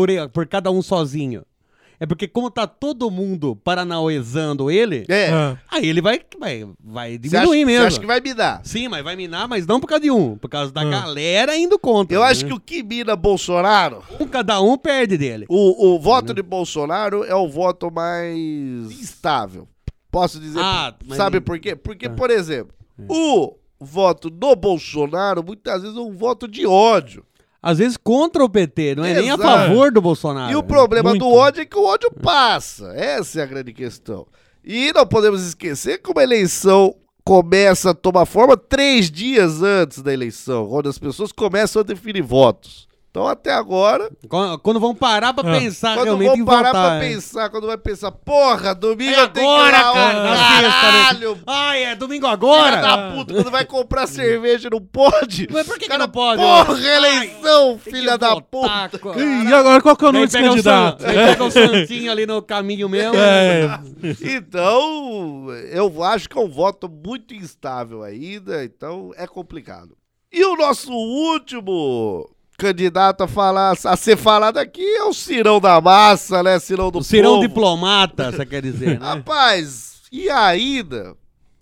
[0.07, 1.43] por, por cada um sozinho.
[2.01, 5.57] É porque como tá todo mundo paranauezando ele, É.
[5.69, 7.87] Aí ele vai, vai, vai Você acha, diminuir você mesmo.
[7.87, 8.61] acha que vai minar?
[8.63, 10.85] Sim, mas vai minar, mas não por causa de um, por causa da Ah.
[10.85, 12.15] galera indo contra.
[12.15, 12.47] Eu acho né?
[12.51, 15.45] que o que mina Bolsonaro, um cada um perde dele.
[15.49, 18.37] o, o voto de Bolsonaro é o voto mais
[18.91, 19.67] instável.
[20.09, 20.59] Posso dizer?
[20.61, 21.75] Ah, mas- Sabe por quê?
[21.75, 22.11] Porque, Ah.
[22.11, 22.73] por exemplo,
[23.09, 27.25] o voto do Bolsonaro muitas vezes é um voto de ódio.
[27.61, 29.41] Às vezes contra o PT, não é nem a Exato.
[29.43, 30.51] favor do Bolsonaro.
[30.51, 31.25] E o problema muito.
[31.25, 32.93] do ódio é que o ódio passa.
[32.95, 34.25] Essa é a grande questão.
[34.63, 40.13] E não podemos esquecer que uma eleição começa a tomar forma três dias antes da
[40.13, 42.88] eleição, onde as pessoas começam a definir votos.
[43.19, 45.59] Então, até agora, Quando, quando vão parar pra Ah.
[45.59, 46.87] pensar quando realmente vão em parar votar.
[46.87, 47.09] pra é.
[47.09, 50.71] pensar, quando vai pensar, porra, domingo É que ir agora, lá, cara, sexta, né?
[50.81, 52.81] caralho, Ai, é domingo filha agora?
[52.81, 55.49] da puta, quando vai comprar cerveja não pode.
[55.51, 56.41] Mas por que, que Cara, não pode?
[56.41, 58.99] Porra, Ai, eleição, tem filha que da puta.
[58.99, 60.63] co- E agora qual que é o nome Aí desse pega, o san...
[60.63, 61.05] candidato?
[61.05, 63.15] aí pega o santinho ali no caminho mesmo.
[63.17, 63.79] É,
[64.37, 69.97] Então, eu acho que é um voto muito instável ainda, então é complicado.
[70.31, 75.79] E o nosso último candidato a falar, a ser falado aqui é o Cirão da
[75.81, 76.59] Massa, né?
[76.59, 77.47] Cirão do O Cirão povo.
[77.47, 79.05] diplomata, você quer dizer, né?
[79.05, 81.15] Rapaz, e ainda?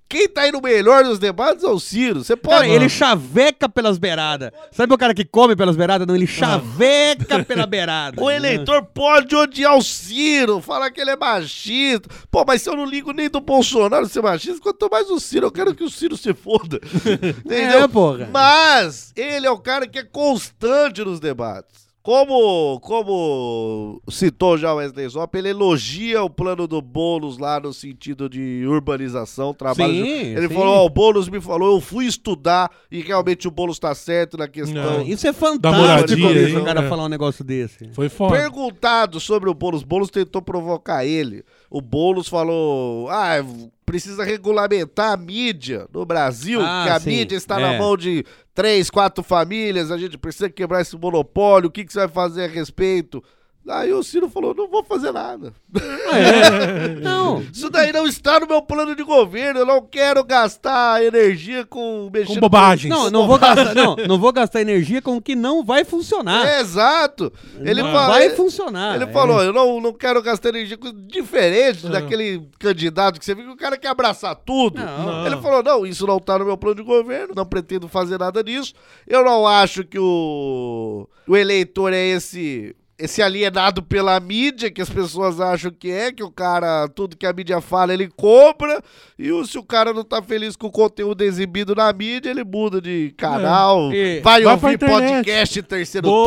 [0.10, 2.24] Quem tá indo melhor nos debates é o Ciro.
[2.24, 2.55] Você pode.
[2.62, 4.51] Cara, ele chaveca pelas beiradas.
[4.72, 6.08] Sabe o cara que come pelas beiradas?
[6.08, 8.22] Não, ele chaveca pela beirada.
[8.24, 12.08] O eleitor pode odiar o Ciro, falar que ele é machista.
[12.32, 15.47] Pô, mas se eu não ligo nem do Bolsonaro ser machista, quanto mais o Ciro,
[15.47, 16.80] eu quero que o Ciro se foda.
[17.45, 17.84] Entendeu?
[17.84, 18.30] É, porra.
[18.32, 21.86] Mas ele é o cara que é constante nos debates.
[22.08, 27.74] Como, como citou já o Wesley Zop, ele elogia o plano do Boulos lá no
[27.74, 29.91] sentido de urbanização, trabalho.
[29.93, 30.53] Sim, de- Ele sim.
[30.53, 34.38] falou, ó, o Boulos me falou, eu fui estudar e realmente o Boulos tá certo
[34.38, 35.01] na questão.
[35.01, 35.82] Isso é Da fantástico,
[36.22, 36.88] moradia, isso, o cara É.
[36.88, 37.89] falar um negócio desse.
[37.91, 38.38] Foi foda.
[38.38, 41.43] Perguntado sobre o Boulos, Boulos tentou provocar ele.
[41.70, 43.36] O Boulos falou: ah,
[43.86, 47.61] precisa regulamentar a mídia no Brasil, Ah, que a sim, mídia está é.
[47.61, 51.93] na mão de três, quatro famílias, a gente precisa quebrar esse monopólio, o que, que
[51.93, 53.24] você vai fazer a respeito?
[53.70, 55.53] Aí o Ciro falou: não vou fazer nada.
[56.13, 56.95] É.
[57.01, 57.41] Não.
[57.41, 59.59] Isso daí não está no meu plano de governo.
[59.59, 62.89] Eu não quero gastar energia com Com bobagens.
[62.93, 66.47] Não, não vou gastar, não, não vou gastar energia com o que não vai funcionar.
[66.47, 67.32] É, exato.
[67.59, 68.95] Ele Não fala- vai ele- funcionar.
[68.95, 69.07] Ele é.
[69.07, 71.89] falou, eu não, não quero gastar energia com diferente Ah.
[71.89, 74.80] daquele candidato que você viu que o cara quer abraçar tudo.
[74.80, 75.26] Não.
[75.26, 78.43] Ele falou, não, isso não tá no meu plano de governo, não pretendo fazer nada
[78.43, 78.74] disso.
[79.05, 82.76] Eu não acho que o, o eleitor é esse...
[82.99, 87.27] Esse alienado pela mídia, que as pessoas acham que é, que o cara, tudo que
[87.27, 88.81] a mídia fala, ele compra.
[89.19, 92.43] E o- se o cara não tá feliz com o conteúdo exibido na mídia, ele
[92.43, 94.19] muda de canal, É.
[94.21, 96.25] vai, Vai ouvir podcast terceiro Boa,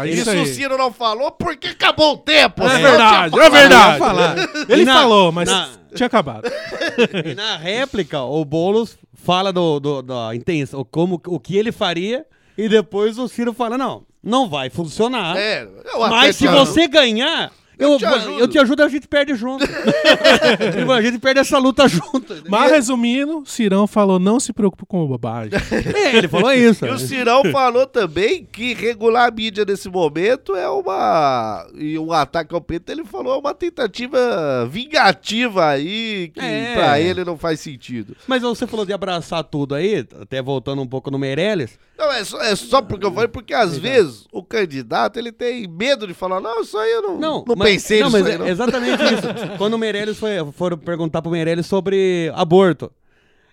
[0.00, 0.06] turno.
[0.06, 2.62] isso Isso o Ciro não falou porque acabou o tempo.
[2.64, 4.48] É verdade, é verdade.
[4.70, 6.44] Ele na- falou, mas na- tinha acabado.
[7.30, 12.24] E na réplica, o Boulos fala do, do, da intenção, como, o que ele faria,
[12.56, 15.36] e depois o Ciro fala, não, não vai funcionar.
[15.36, 15.66] É,
[16.08, 18.48] mas se você ganhar, eu, Eu te eu, ajudo.
[18.48, 19.64] te ajudo, a gente perde junto.
[20.90, 22.42] A gente perde essa luta junto.
[22.48, 25.52] Mas resumindo, Cirão falou: não se preocupe com bobagem.
[25.94, 26.84] É, ele falou isso.
[26.90, 31.66] E o Cirão falou também que regular a mídia nesse momento é uma.
[31.74, 36.74] E um ataque ao PT, ele falou, é uma tentativa vingativa aí, que É.
[36.74, 38.16] pra ele não faz sentido.
[38.26, 41.78] Mas você falou de abraçar tudo aí, até voltando um pouco no Meirelles.
[41.98, 45.68] Não, é só, é só porque eu falei, porque às vezes o candidato ele tem
[45.68, 47.69] medo de falar, não, isso aí eu não, não, Não, mas-
[48.00, 49.56] não, mas aí, é exatamente isso.
[49.58, 52.90] Quando o Meirelles foi, foram perguntar pro Meirelles sobre aborto,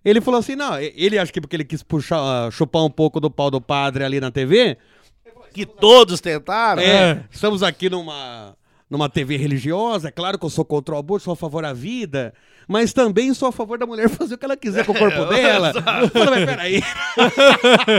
[0.03, 3.19] ele falou assim, não, ele acha que porque ele quis puxar, ah, chupar um pouco
[3.19, 4.77] do pau do padre ali na TV,
[5.53, 6.81] Que todos tentaram.
[6.81, 8.55] é, estamos aqui numa,
[8.89, 11.73] numa TV religiosa, é claro que eu sou contra o aborto, sou a favor da
[11.73, 12.33] vida,
[12.69, 15.25] mas também sou a favor da mulher fazer o que ela quiser com o corpo
[15.33, 15.73] dela.
[16.01, 16.81] Eu falei, mas peraí.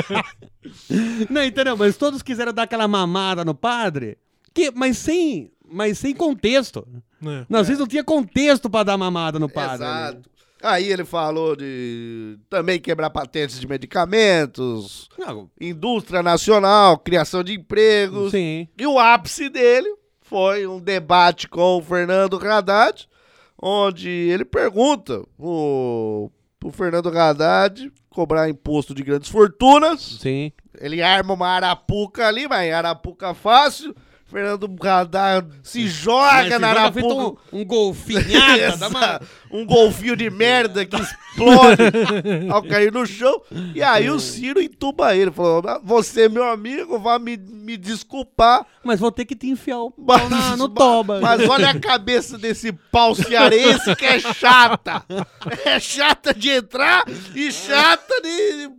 [1.28, 1.76] Não, entendeu?
[1.76, 4.18] Mas todos quiseram dar aquela mamada no padre,
[4.54, 6.86] que, mas sem, mas sem contexto.
[7.24, 7.44] É.
[7.48, 9.78] Não, às vezes não tinha contexto pra dar mamada no padre.
[9.84, 10.08] né?
[10.08, 10.30] Exato.
[10.60, 18.32] Aí ele falou de também quebrar patentes de medicamentos, Não, indústria nacional, criação de empregos.
[18.32, 18.66] sim.
[18.76, 19.88] E o ápice dele
[20.20, 23.08] foi um debate com o Fernando Haddad,
[23.60, 26.30] onde ele pergunta o,
[26.64, 30.18] o Fernando Haddad cobrar imposto de grandes fortunas.
[30.20, 30.50] Sim.
[30.80, 33.94] Ele arma uma arapuca ali, mas arapuca fácil.
[34.30, 37.14] Fernando Haddad se joga Mas na se joga arapuca.
[37.52, 39.20] um, um golfinhada, dá uma...
[39.50, 41.80] Um golfinho de merda que explode
[42.52, 43.40] ao cair no chão.
[43.74, 45.30] E aí o Ciro entuba ele.
[45.30, 48.66] Falou: Você, meu amigo, vai me, me desculpar.
[48.84, 51.18] Mas vou ter que te enfiar o Mas, na- no toba.
[51.22, 55.02] mas olha a cabeça desse pau cearense que é chata.
[55.64, 57.04] É chata de entrar
[57.34, 58.70] e chata de.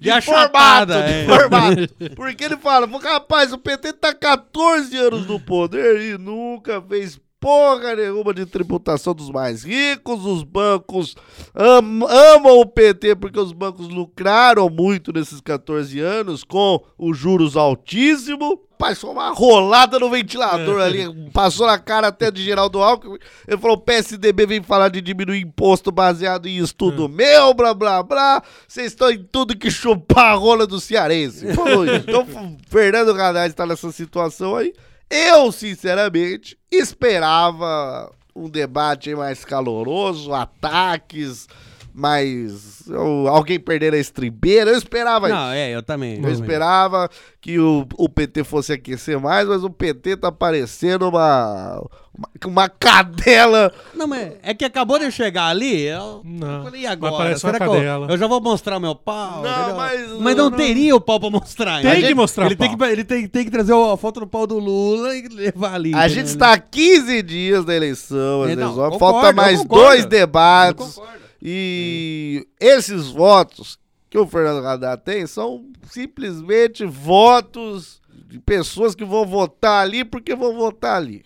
[0.00, 1.22] De achatada, formato, é.
[1.22, 2.14] de formato.
[2.16, 7.94] Porque ele fala, rapaz, o PT tá 14 anos no poder e nunca fez porra
[7.94, 10.26] nenhuma de tributação dos mais ricos.
[10.26, 11.14] Os bancos
[11.54, 17.56] am- amam o PT porque os bancos lucraram muito nesses 14 anos com os juros
[17.56, 18.58] altíssimos.
[18.96, 21.06] Foi uma rolada no ventilador ali.
[21.32, 23.16] Passou na cara até de Geraldo Alckmin.
[23.46, 28.02] Ele falou: o PSDB vem falar de diminuir imposto baseado em estudo meu, blá blá
[28.02, 28.42] blá.
[28.66, 31.54] Vocês estão em tudo que chupar a rola do cearense.
[31.54, 31.84] Falou.
[31.96, 32.26] Então,
[32.68, 34.74] Fernando Haddad está nessa situação aí.
[35.08, 41.46] Eu, sinceramente, esperava um debate mais caloroso, ataques,
[41.96, 42.86] mais.
[42.88, 44.70] ou alguém perder a estribeira.
[44.70, 45.54] Eu esperava Não, isso.
[45.54, 46.20] é, eu também.
[46.22, 47.08] Eu esperava
[47.40, 51.82] que o, o PT fosse aquecer mais, mas o PT tá parecendo uma,
[52.14, 53.72] uma, uma cadela.
[53.94, 57.16] Não, mas é que acabou de chegar ali, eu, Não, eu falei, e mas agora?
[57.16, 58.06] parece uma Será que eu, cadela.
[58.10, 59.42] eu já vou mostrar o meu pau?
[59.42, 59.76] Não, entendeu?
[59.76, 61.80] mas- Mas não, não- teria o pau pra mostrar.
[61.82, 62.78] Tem A que gente- mostrar ele o tem pau.
[62.78, 65.94] que, ele tem, tem que trazer a foto do pau do Lula e levar ali.
[65.94, 66.08] A entendeu?
[66.16, 69.84] gente está a 15 dias da eleição, às É, não, concordo, falta eu mais concordo.
[69.86, 70.86] dois debates.
[70.96, 71.25] Eu concordo.
[71.48, 73.78] E esses votos
[74.10, 80.34] que o Fernando Haddad tem são simplesmente votos de pessoas que vão votar ali porque
[80.34, 81.24] vão votar ali.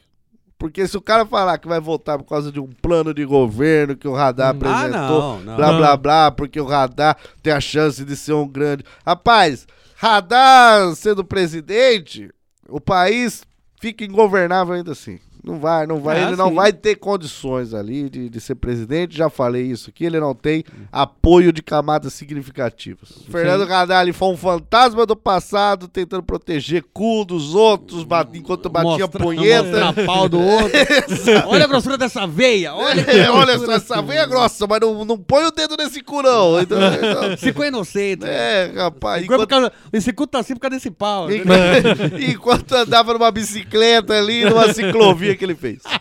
[0.58, 3.96] Porque se o cara falar que vai votar por causa de um plano de governo
[3.96, 5.56] que o Radar apresentou, Ah, não, não.
[5.56, 8.84] blá blá blá, porque o Radar tem a chance de ser um grande.
[9.06, 9.66] Rapaz,
[9.96, 12.30] Radar sendo presidente,
[12.68, 13.42] o país
[13.80, 15.18] fica ingovernável ainda assim.
[15.42, 16.18] Não vai, não vai.
[16.20, 16.54] É, ele não sim.
[16.54, 19.16] vai ter condições ali de, de ser presidente.
[19.16, 20.04] Já falei isso aqui.
[20.04, 20.62] Ele não tem
[20.92, 23.08] apoio de camadas significativas.
[23.30, 28.90] Fernando Haddad foi um fantasma do passado, tentando proteger cu dos outros, bat- enquanto batia
[29.06, 29.92] Mostra- punheta.
[30.04, 30.70] pau do outro.
[31.48, 32.74] olha a grossura dessa veia.
[32.74, 36.02] Olha, É, olha só, essa veia é grossa, mas não, não põe o dedo nesse
[36.02, 36.60] cu, não.
[36.60, 38.24] Então, então- Ficou inocente.
[38.26, 39.22] é, rapaz.
[39.22, 41.30] Ficou por causa- esse cu tá assim por causa desse pau.
[41.32, 45.82] Enquanto, enquanto andava numa bicicleta ali, numa ciclovia que ele fez.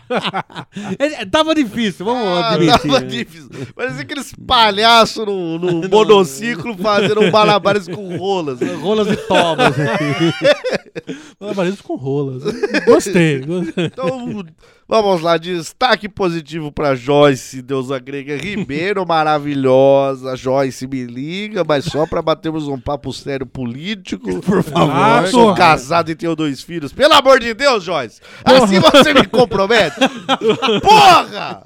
[0.98, 2.80] É, Tava difícil, vamos Ah, admitir.
[2.90, 3.48] tava difícil.
[3.74, 8.58] Parecia aqueles palhaços no, no monociclo fazendo um malabares com rolas.
[8.80, 9.74] Rolas e tobas.
[11.40, 12.42] Malabarismo com rolas.
[12.84, 13.40] Gostei.
[13.40, 13.86] gostei.
[13.86, 14.44] Então,
[14.90, 15.36] vamos lá.
[15.38, 20.36] Destaque positivo pra Joyce, Deus agrega Ribeiro, maravilhosa.
[20.36, 24.40] Joyce, me liga, mas só pra batermos um papo sério político.
[24.42, 24.90] Por favor.
[24.92, 25.56] Ah, Sou porra.
[25.56, 26.92] casado e tenho dois filhos.
[26.92, 28.20] Pelo amor de Deus, Joyce.
[28.44, 29.96] Assim você me compromete?
[30.82, 31.64] Porra!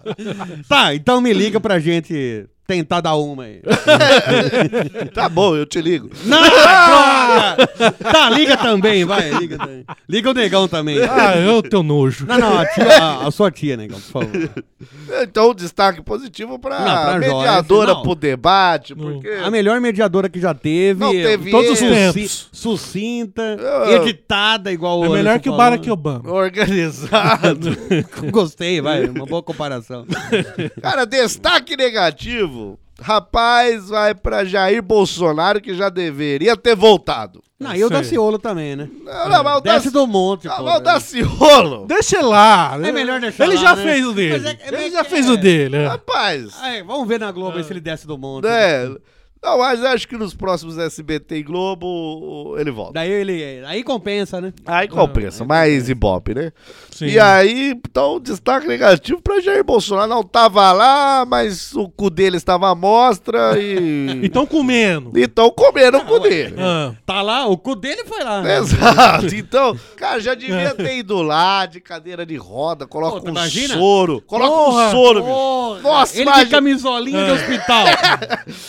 [0.69, 3.61] tá, então me liga pra gente tentar dar uma aí.
[5.15, 6.11] Tá bom, eu te ligo.
[6.25, 7.93] Não, droga!
[8.13, 9.85] Tá, liga também, vai, liga também.
[10.09, 10.99] Liga o negão também.
[11.03, 12.27] Ah, eu tenho nojo.
[12.27, 14.51] Não, não, a, tia, a, a sua tia, negão, por favor.
[15.23, 18.03] Então, destaque positivo pra, Não, pra mediadora Joyce, não.
[18.03, 19.29] pro debate, porque...
[19.29, 21.01] A melhor mediadora que já teve.
[21.01, 22.49] Não teve todos os tempos.
[22.53, 23.57] Sucinta,
[23.87, 23.93] Ah.
[23.93, 25.59] editada, igual É o melhor que o falou.
[25.59, 26.31] Barack Obama.
[26.33, 27.77] Organizado.
[28.31, 30.07] Gostei, vai, uma boa comparação.
[30.83, 32.54] Cara, destaque negativo.
[33.01, 37.43] Rapaz, vai pra Jair Bolsonaro, que já deveria ter voltado.
[37.59, 38.89] Não, e o Daciolo também, né?
[39.05, 40.63] Não, não, mas o Desce do monte, Ah, pô.
[40.65, 41.87] mas o Daciolo.
[41.87, 42.79] Deixa ele lá.
[42.83, 43.83] É melhor deixar Ele lá, já né?
[43.83, 44.33] fez o dele.
[44.33, 45.31] Mas é- é ele já que fez é.
[45.31, 45.77] o dele.
[45.77, 45.87] é.
[45.87, 48.45] Rapaz, Aí, vamos ver na Globo aí se ele desce do monte.
[48.45, 48.95] né?
[49.45, 52.95] Não, mas acho que nos próximos SBT e Globo ele volta.
[52.95, 53.63] Daí ele.
[53.67, 54.53] Aí compensa, né?
[54.65, 56.51] Aí compensa, mais Ibope, né?
[56.91, 57.07] Sim.
[57.07, 60.09] E aí, então, destaque negativo pra Jair Bolsonaro.
[60.09, 64.25] Não tava lá, mas o cu dele estava à mostra e.
[64.35, 65.13] Então comendo.
[65.15, 66.55] Então comeram o cu dele.
[66.59, 68.43] Ah, Tá lá, o cu dele foi lá.
[68.57, 69.35] Exato.
[69.35, 73.75] Então, cara, já devia ter ido lá de cadeira de roda, coloca Pô, um imagina?
[73.75, 74.23] soro.
[74.27, 74.87] Coloca Porra.
[74.87, 75.23] um soro.
[75.23, 77.85] Porra, Nossa, ele imagina- de camisolinha de hospital.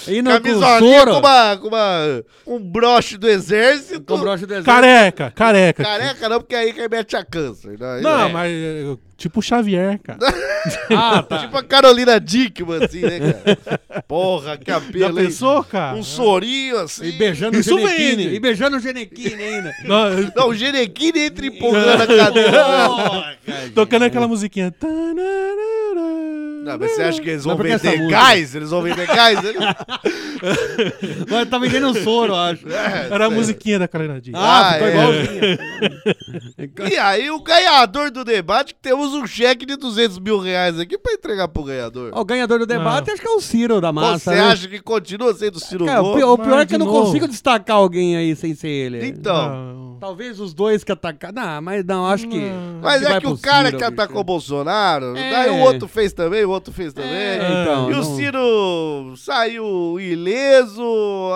[0.07, 4.01] E no Camisolinha soro, com, uma, com uma, um broche do exército.
[4.01, 4.71] com broche do exército.
[4.71, 5.83] careca, careca.
[5.83, 7.77] Careca não, porque aí remete a câncer.
[7.79, 7.99] Né?
[8.01, 8.31] Não, É.
[8.31, 8.51] mas
[9.17, 10.19] tipo o Xavier, cara.
[10.89, 11.37] Ah, tá.
[11.39, 14.01] Tipo a Carolina Dickman, assim, né, cara?
[14.07, 15.25] Porra, que Já apelo, hein?
[15.27, 15.95] pensou, cara?
[15.95, 17.05] Um sorinho assim.
[17.05, 18.15] E beijando Isso o Genequine.
[18.23, 18.35] vende.
[18.35, 19.71] E beijando o Genequine ainda.
[19.85, 22.65] Não, Não, o Genequine entra empurrando a cadeira.
[22.87, 23.69] Porra, cara.
[23.75, 24.71] tocando aquela musiquinha.
[24.71, 25.25] Tanarara.
[26.65, 28.07] Não, mas você acha que eles vão vender música?
[28.09, 28.55] gás?
[28.55, 29.39] Eles vão vender gás?
[29.45, 29.55] Eles-
[31.29, 32.67] Mas tá vendendo soro, eu acho.
[32.67, 34.19] Era a musiquinha da Carolina.
[34.33, 34.91] Ah, Ah, ficou é.
[34.91, 35.57] igualzinho.
[36.91, 40.97] E aí, o ganhador do debate, que temos um cheque de 200 mil reais aqui
[40.97, 42.11] pra entregar pro ganhador.
[42.15, 44.31] O ganhador do debate acho que é o Ciro da massa.
[44.31, 44.41] Você né?
[44.41, 47.05] acha que continua sendo Ciro Cara, o pior, o pior é que eu não novo.
[47.05, 49.05] consigo destacar alguém aí sem ser ele.
[49.07, 49.84] Então, Não.
[49.99, 51.33] Talvez os dois que atacaram.
[51.41, 52.41] Não, mas não, acho que.
[52.81, 54.01] mas é que o cara Ciro, que bicho.
[54.01, 55.29] atacou o Bolsonaro, É.
[55.31, 57.09] daí o outro fez também, o outro fez também.
[57.11, 60.83] É, então, E o não- Ciro saiu ileso,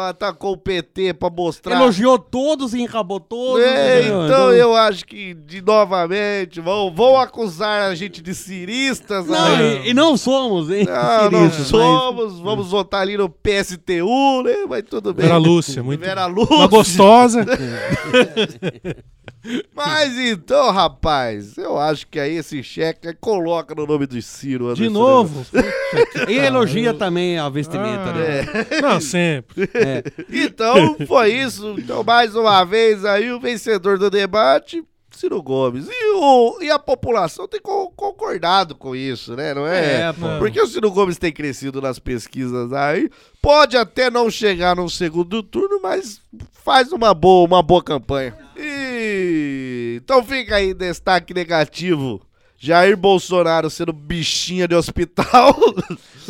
[0.08, 1.76] atacou o PT pra mostrar.
[1.76, 3.64] Elogiou todos e enrabou todos.
[3.64, 4.26] É, entendeu?
[4.26, 9.26] então eu acho que, de novamente, vão, vão acusar a gente de ciristas.
[9.28, 9.82] Não, aí.
[9.86, 10.86] e, e não somos, hein?
[10.86, 14.66] Não, não Ciristas, somos, vamos votar ali no PSTU, né?
[14.68, 15.26] Mas tudo bem.
[15.26, 16.00] Vera Lúcia, muito.
[16.00, 16.68] Vera Uma Lúcia.
[16.68, 17.46] gostosa.
[19.74, 24.74] Mas então, rapaz, eu acho que aí esse cheque coloca no nome do Ciro.
[24.74, 25.46] De Anderson novo.
[26.28, 28.14] E elogia também a vestimenta, Ah.
[28.14, 28.82] né?
[28.82, 29.70] Não, sempre.
[29.74, 30.04] É.
[30.30, 31.76] Então, foi isso.
[31.78, 35.88] Então, mais uma vez aí, o vencedor do debate, Ciro Gomes.
[35.90, 39.54] E, o, e a população tem co- concordado com isso, né?
[39.54, 40.02] Não é?
[40.10, 40.26] É, pô.
[40.40, 43.10] Porque o Ciro Gomes tem crescido nas pesquisas aí.
[43.42, 46.22] Pode até não chegar no segundo turno, mas
[46.64, 48.36] faz uma boa, uma boa campanha.
[48.58, 52.22] E então fica aí destaque negativo.
[52.62, 55.56] Jair Bolsonaro sendo bichinha de hospital.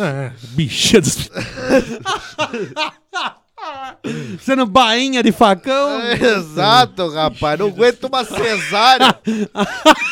[0.01, 1.27] É, bicha dos...
[4.41, 6.01] Sendo bainha de facão.
[6.11, 7.59] Exato, rapaz.
[7.59, 9.15] Não aguento uma cesárea.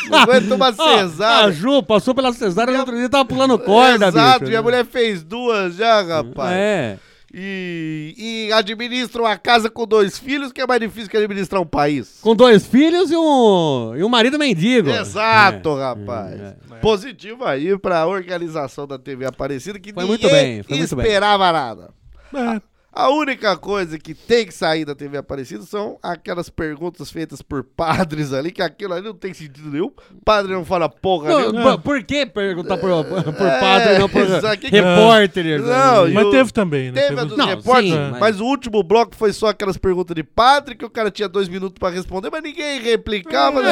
[0.09, 1.51] Não aguento uma Ó, a cesárea.
[1.53, 4.49] Ju passou pela cesárea no outro dia tava pulando corda, Exato, bicho.
[4.49, 6.51] minha mulher fez duas já, rapaz.
[6.53, 6.97] É.
[7.33, 8.15] E,
[8.49, 12.19] e administra uma casa com dois filhos, que é mais difícil que administrar um país.
[12.21, 14.89] Com dois filhos e um, e um marido mendigo.
[14.89, 16.39] Exato, É, rapaz.
[16.39, 20.95] é, Positivo aí pra organização da TV Aparecida, que Foi ninguém muito bem, foi muito
[20.95, 21.05] bem.
[21.05, 21.89] esperava nada.
[22.33, 22.61] É,
[22.99, 27.63] A única coisa que tem que sair da TV Aparecida são aquelas perguntas feitas por
[27.63, 29.91] padres ali, que aquilo ali não tem sentido nenhum.
[30.25, 31.77] Padre não fala porra Não, nenhuma.
[31.77, 35.61] por- por que perguntar por, por É, padre e não por isso aqui que- repórter?
[35.61, 36.99] Não, Mas o- teve também, né?
[37.07, 38.19] Teve a dos Não, repórteres, sim, mas...
[38.19, 41.47] mas- o último bloco foi só aquelas perguntas de padre que o cara tinha dois
[41.47, 43.63] minutos pra responder, mas ninguém replicava, É.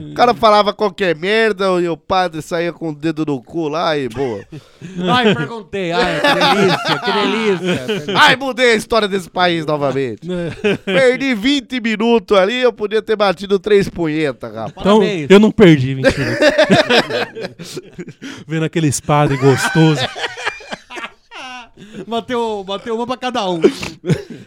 [0.00, 0.10] né?
[0.12, 3.98] O cara falava qualquer merda e o padre saía com o dedo no cu lá
[3.98, 4.42] e boa.
[5.12, 5.92] Ai, perguntei.
[5.92, 8.14] Ai, que delícia, que delícia.
[8.18, 10.26] Ai, mudei a história desse país novamente.
[10.84, 14.72] Perdi 20 minutos ali, eu podia ter batido três punhetas, rapaz.
[14.78, 15.30] Então, Parabéns.
[15.30, 16.38] eu não perdi, mentira.
[18.46, 20.06] Vendo aqueles padres gostosos.
[22.06, 23.60] Bateu, bateu uma pra cada um.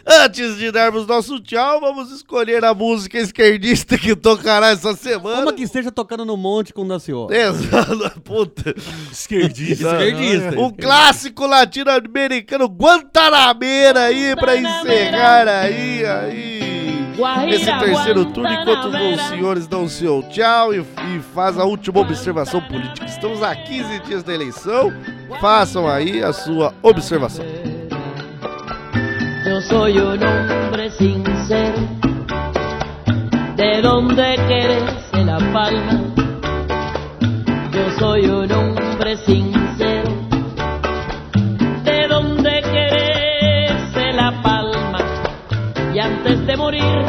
[0.06, 5.42] Antes de darmos nosso tchau, vamos escolher a música esquerdista que tocará essa semana.
[5.42, 7.34] Uma que esteja tocando no monte com o Daciolo.
[7.34, 8.76] Exato, puta.
[9.12, 9.88] Esquerdista.
[10.04, 10.60] Esquerdista.
[10.60, 16.60] Um clássico latino-americano, Guantanameira aí, pra encerrar aí, aí,
[17.50, 22.00] esse terceiro turno, enquanto os senhores dão o seu tchau e, e faz a última
[22.00, 23.06] observação política.
[23.06, 24.92] Estamos a 15 dias da eleição,
[25.40, 27.46] façam aí a sua observação.
[29.46, 31.78] Yo soy un hombre sincero,
[33.56, 36.02] de donde crece la palma.
[37.72, 39.65] Yo soy un hombre sincero,
[46.26, 47.06] antes de morir,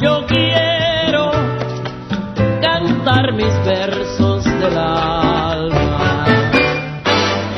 [0.00, 1.30] yo quiero
[2.62, 6.24] cantar mis versos del alma.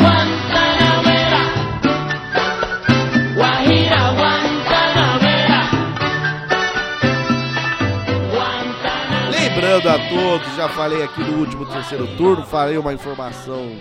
[0.01, 1.43] Guantanamera,
[3.37, 5.71] Guajira, Guantanamera.
[9.31, 13.77] Lembrando a todos, já falei aqui no último terceiro turno, falei uma informação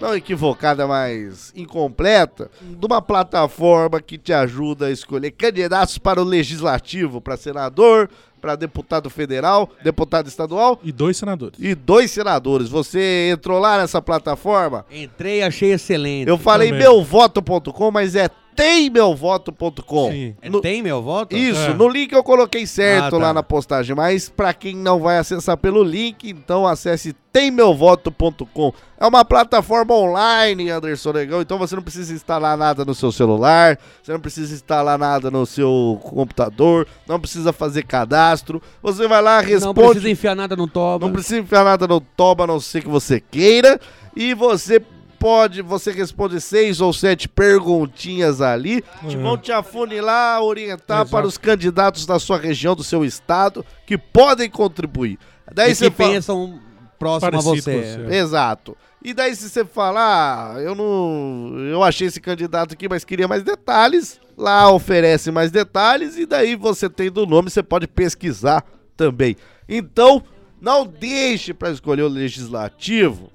[0.00, 6.24] não equivocada, mas incompleta, de uma plataforma que te ajuda a escolher candidatos para o
[6.24, 8.08] legislativo, para senador,
[8.40, 11.58] para deputado federal, deputado estadual E dois senadores.
[11.60, 12.68] e dois senadores.
[12.70, 14.86] Você entrou lá nessa plataforma?
[14.90, 16.26] Entrei, achei excelente.
[16.28, 20.10] Eu falei meuvoto.com, mas é temmeuvoto.com.
[20.10, 20.34] Sim.
[20.42, 21.36] É, No- Tem meu voto?
[21.36, 21.74] Isso, É.
[21.74, 23.16] no link eu coloquei certo Ah, tá.
[23.18, 28.72] lá na postagem, mas pra quem não vai acessar pelo link, então acesse temmeuvoto.com.
[28.98, 33.78] É uma plataforma online, Anderson Negão, então você não precisa instalar nada no seu celular,
[34.02, 38.60] você não precisa instalar nada no seu computador, não precisa fazer cadastro.
[38.82, 41.06] Você vai lá, Não responde precisa enfiar nada no toba.
[41.06, 43.80] não precisa enfiar nada no toba, a não ser que você queira.
[44.14, 44.82] E você
[45.20, 49.22] pode, você responde seis ou sete perguntinhas ali, que Uhum.
[49.22, 51.10] vão te afunilar, orientar Exato.
[51.10, 55.18] para os candidatos da sua região, do seu estado, que podem contribuir.
[55.52, 56.58] Daí E você que fala- pensam
[56.98, 57.60] próximo a você.
[57.60, 58.16] você.
[58.16, 58.76] Exato.
[59.02, 63.26] E daí se você falar, ah, eu não, eu achei esse candidato aqui, mas queria
[63.28, 68.64] mais detalhes, lá oferece mais detalhes e daí você tendo o nome, você pode pesquisar
[68.96, 69.36] também.
[69.68, 70.22] Então,
[70.60, 73.30] não deixe para escolher o legislativo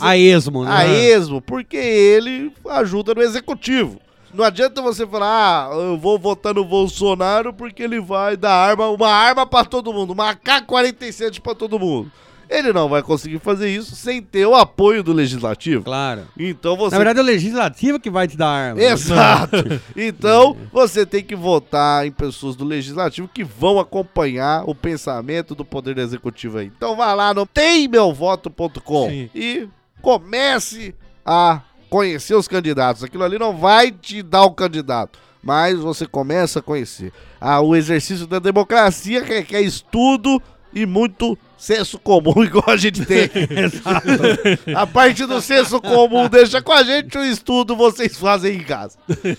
[0.00, 0.70] A esmo, né?
[0.70, 4.00] a esmo, porque ele ajuda no executivo.
[4.32, 8.88] Não adianta você falar, ah, eu vou votar no Bolsonaro porque ele vai dar arma,
[8.88, 12.12] uma arma pra todo mundo, uma AK-47 pra todo mundo.
[12.50, 15.84] Ele não vai conseguir fazer isso sem ter o apoio do legislativo.
[15.84, 16.22] Claro.
[16.38, 18.82] Então você Na verdade, é o legislativo que vai te dar arma.
[18.82, 19.56] Exato.
[19.94, 25.64] Então, você tem que votar em pessoas do legislativo que vão acompanhar o pensamento do
[25.64, 26.66] poder executivo aí.
[26.74, 29.68] Então vá lá no temmeuvoto.com e
[30.00, 30.94] comece
[31.24, 33.02] a conhecer os candidatos.
[33.02, 37.12] Aquilo ali não vai te dar o candidato, mas você começa a conhecer.
[37.40, 40.42] Ah, o exercício da democracia requer estudo
[40.72, 43.28] e muito senso comum, igual a gente tem
[44.76, 48.96] a parte do senso comum deixa com a gente, o estudo vocês fazem em casa.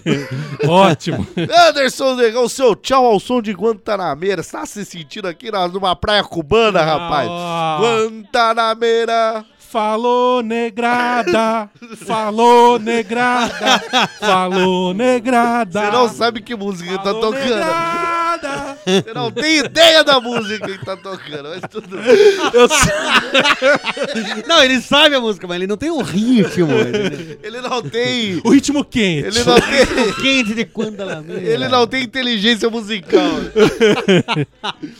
[0.68, 1.26] Ótimo.
[1.68, 4.44] Anderson Negão, seu tchau ao som de Guantanameira.
[4.44, 7.30] Você tá se sentindo aqui numa praia cubana, rapaz?
[7.32, 7.80] Ah.
[7.82, 9.46] Guantanameira.
[9.72, 11.70] Falou negrada,
[12.08, 13.80] falou negrada,
[14.20, 15.82] falou negrada.
[15.86, 17.44] Você não sabe que música tá Falou tocando.
[17.44, 18.29] negrada.
[18.86, 22.06] Você não tem ideia da música que ele tá tocando, mas tudo bem.
[22.70, 24.44] Sei.
[24.48, 26.72] Não, ele sabe a música, mas ele não tem o ritmo.
[26.72, 28.42] Ele, Ele não tem.
[28.44, 29.28] O ritmo quente.
[29.28, 30.14] Ele não tem.
[30.22, 33.22] quente de quando ela Ele não tem inteligência musical.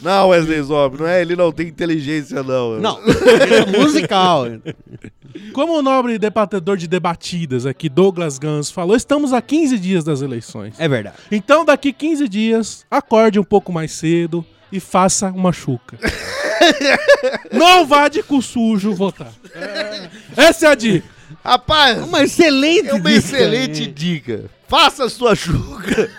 [0.02, 1.20] não, Wesley Zob, não é?
[1.20, 2.78] Ele não tem inteligência, não.
[2.80, 4.46] Não, é musical.
[5.52, 10.22] Como o nobre debatedor de debatidas aqui, Douglas Gans, falou, estamos a 15 dias das
[10.22, 10.74] eleições.
[10.78, 11.16] É verdade.
[11.30, 15.98] Então, daqui 15 dias, acorde um pouco mais cedo e faça uma chuca.
[17.52, 19.32] Não vá de cu sujo votar.
[20.36, 21.08] Essa é a dica.
[21.44, 23.12] Rapaz, Uma excelente é uma dica.
[23.18, 24.44] excelente dica.
[24.68, 26.10] Faça a sua chuca.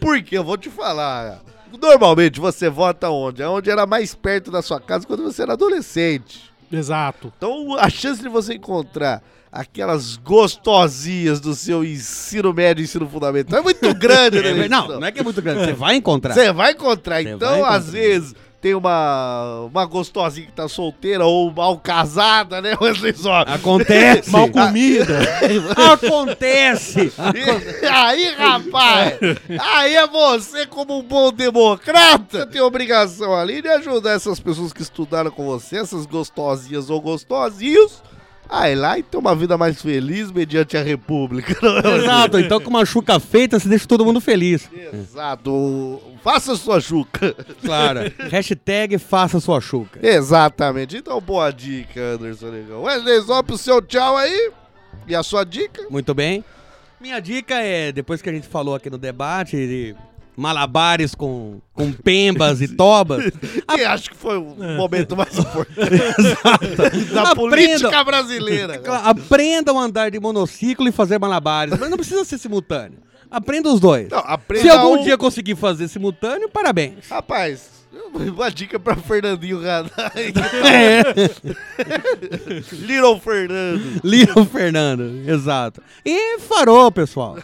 [0.00, 1.40] Porque eu vou te falar.
[1.80, 3.42] Normalmente você vota onde?
[3.42, 6.52] Onde era mais perto da sua casa quando você era adolescente.
[6.70, 7.32] Exato.
[7.36, 9.22] Então a chance de você encontrar
[9.52, 14.52] aquelas gostosinhas do seu ensino médio e ensino fundamental é muito grande, né?
[14.62, 15.64] É, não, não é que é muito grande.
[15.64, 16.34] Você vai encontrar.
[16.34, 17.22] Você vai encontrar.
[17.22, 17.76] Você então, vai encontrar.
[17.76, 23.40] às vezes, tem uma, uma gostosinha que tá solteira ou mal casada, né, Wesley Zó?
[23.40, 24.30] Acontece.
[24.30, 25.18] Mal comida.
[25.92, 27.12] Acontece.
[27.82, 29.18] E aí, rapaz,
[29.58, 34.82] aí é você, como um bom democrata, tem obrigação ali de ajudar essas pessoas que
[34.82, 38.00] estudaram com você, essas gostosinhas ou gostosinhos,
[38.60, 41.54] a ir lá e ter uma vida mais feliz mediante a república.
[41.66, 41.96] é?
[41.98, 42.38] Exato.
[42.38, 44.68] Então, com uma chuca feita, você deixa todo mundo feliz.
[44.92, 46.00] Exato.
[46.22, 47.34] Faça sua chuca.
[47.64, 48.00] Claro.
[48.30, 49.98] Hashtag faça sua chuca.
[50.06, 50.96] Exatamente.
[50.96, 52.82] Então, boa dica, Anderson Negão.
[52.82, 54.52] Wesley Zop, o seu tchau aí.
[55.06, 55.86] E a sua dica?
[55.90, 56.44] Muito bem.
[57.00, 59.96] Minha dica é, depois que a gente falou aqui no debate de
[60.36, 63.24] malabares com, com pembas e tobas,
[63.74, 66.34] Que acho que foi o momento mais importante
[67.12, 68.78] da Aprenda- política brasileira.
[68.78, 71.78] Cla- aprendam a andar de monociclo e fazer malabares.
[71.78, 72.98] Mas não precisa ser simultâneo.
[73.30, 74.08] Aprenda os dois.
[74.10, 77.08] Não, aprenda Se algum um- dia conseguir fazer simultâneo, parabéns.
[77.10, 77.81] Rapaz,
[78.12, 80.12] uma dica pra Fernandinho Radar.
[80.16, 81.02] É.
[82.72, 84.00] Little Fernando.
[84.02, 85.82] Little Fernando, exato.
[86.04, 87.38] E farou, pessoal.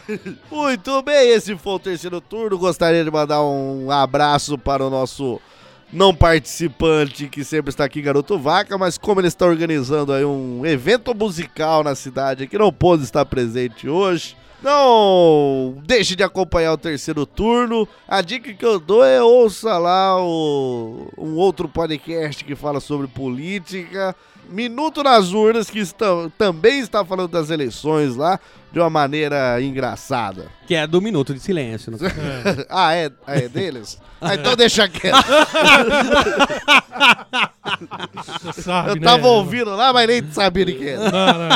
[0.51, 2.59] Muito bem, esse foi o terceiro turno.
[2.59, 5.41] Gostaria de mandar um abraço para o nosso
[5.93, 10.65] não participante que sempre está aqui, Garoto Vaca, mas como ele está organizando aí um
[10.67, 14.37] evento musical na cidade que não pôde estar presente hoje.
[14.63, 17.89] Não deixe de acompanhar o terceiro turno.
[18.07, 23.07] A dica que eu dou é ouça lá o, um outro podcast que fala sobre
[23.07, 24.15] política.
[24.51, 26.07] Minuto nas urnas, que está,
[26.39, 28.41] também está falando das eleições lá
[28.73, 30.47] de uma maneira engraçada.
[30.67, 31.93] Que é do Minuto de Silêncio.
[31.93, 32.15] no caso.
[32.69, 34.01] ah, é, é deles?
[34.21, 35.23] Ah, então deixa quieto.
[38.55, 39.29] Sabe, Eu tava né?
[39.29, 41.11] ouvindo lá, mas nem sabia de quem era.
[41.11, 41.49] Não, não,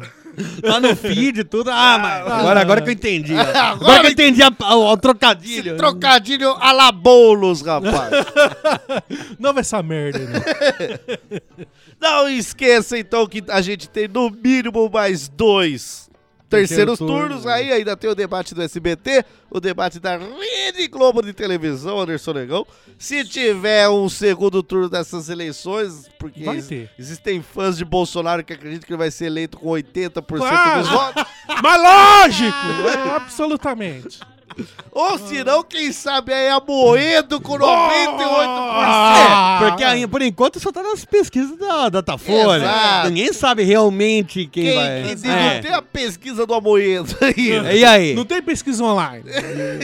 [0.00, 0.21] não.
[0.62, 1.70] Tá no feed e tudo.
[1.70, 3.34] Ah, mas agora, agora que eu entendi.
[3.36, 5.76] Agora Agora que eu entendi a- o, o trocadilho.
[5.76, 8.10] Trocadilho a la Boulos, rapaz.
[9.38, 10.40] Não vai essa merda, né?
[12.00, 16.10] Não esqueça, então, que a gente tem no mínimo mais dois
[16.58, 17.46] terceiros Terceiro turno, turnos.
[17.46, 22.32] Aí ainda tem o debate do SBT, o debate da Rede Globo de televisão, Anderson
[22.32, 22.66] Negão.
[22.98, 28.86] Se tiver um segundo turno dessas eleições, porque ex- existem fãs de Bolsonaro que acreditam
[28.86, 30.80] que ele vai ser eleito com 80% Claro.
[30.80, 31.24] dos votos.
[31.62, 32.56] Mas lógico!
[32.88, 34.20] É, absolutamente.
[34.90, 37.62] Ou se não, quem sabe aí a Moedo com 98%.
[37.64, 39.58] Ah!
[39.62, 42.62] É, porque aí, por enquanto só tá nas pesquisas da Datafolha.
[42.64, 43.08] Exato.
[43.08, 45.02] Ninguém sabe não quem, Quem, vai.
[45.16, 45.54] que- É.
[45.54, 47.76] não tem a pesquisa do Amoedo aí.
[47.78, 48.14] E aí?
[48.14, 49.24] Não tem pesquisa online.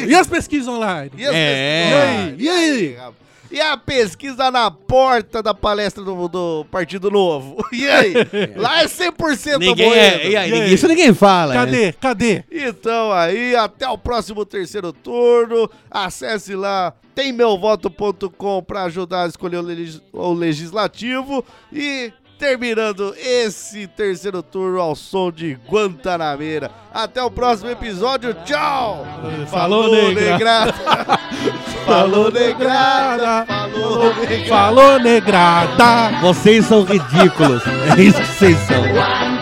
[0.06, 1.10] E as pesquisas online?
[1.16, 1.90] E as É.
[1.90, 2.34] pesquisas?
[2.44, 2.94] E aí?
[2.94, 3.14] rapaz?
[3.14, 3.27] E
[3.60, 7.56] a pesquisa na porta da palestra do, do Partido Novo?
[7.72, 8.12] E aí?
[8.56, 10.50] Lá é 100% Ninguém é, e aí?
[10.50, 10.74] E aí?
[10.74, 11.54] Isso ninguém fala.
[11.54, 11.60] né?
[11.64, 11.92] Cadê?
[11.92, 12.44] Cadê?
[12.50, 15.70] Então aí, até o próximo terceiro turno.
[15.90, 24.42] Acesse lá temmeuvoto.com para ajudar a escolher o, legis- o legislativo e terminando esse terceiro
[24.42, 26.70] turno ao som de Guantanameira.
[26.94, 28.34] Até o próximo episódio.
[28.44, 29.06] Tchau.
[29.50, 30.32] Falou, negra.
[30.32, 30.74] negrada.
[31.84, 33.46] Falou negrada.
[33.46, 34.48] Falou negrada.
[34.48, 36.20] Falou, negrada!
[36.20, 37.62] Vocês são ridículos.
[37.96, 39.37] É isso que vocês são.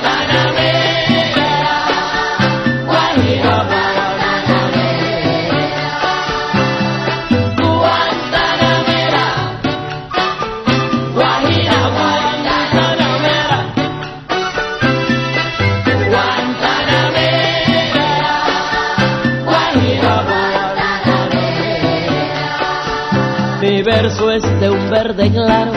[25.17, 25.73] Verde claro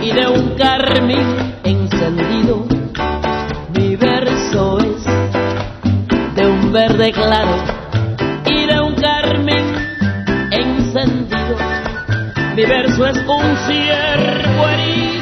[0.00, 2.64] y de un carmín encendido.
[3.76, 5.04] Mi verso es
[6.36, 7.56] de un verde claro
[8.46, 9.74] y de un carmín
[10.50, 11.56] encendido.
[12.56, 15.13] Mi verso es un ciervo herido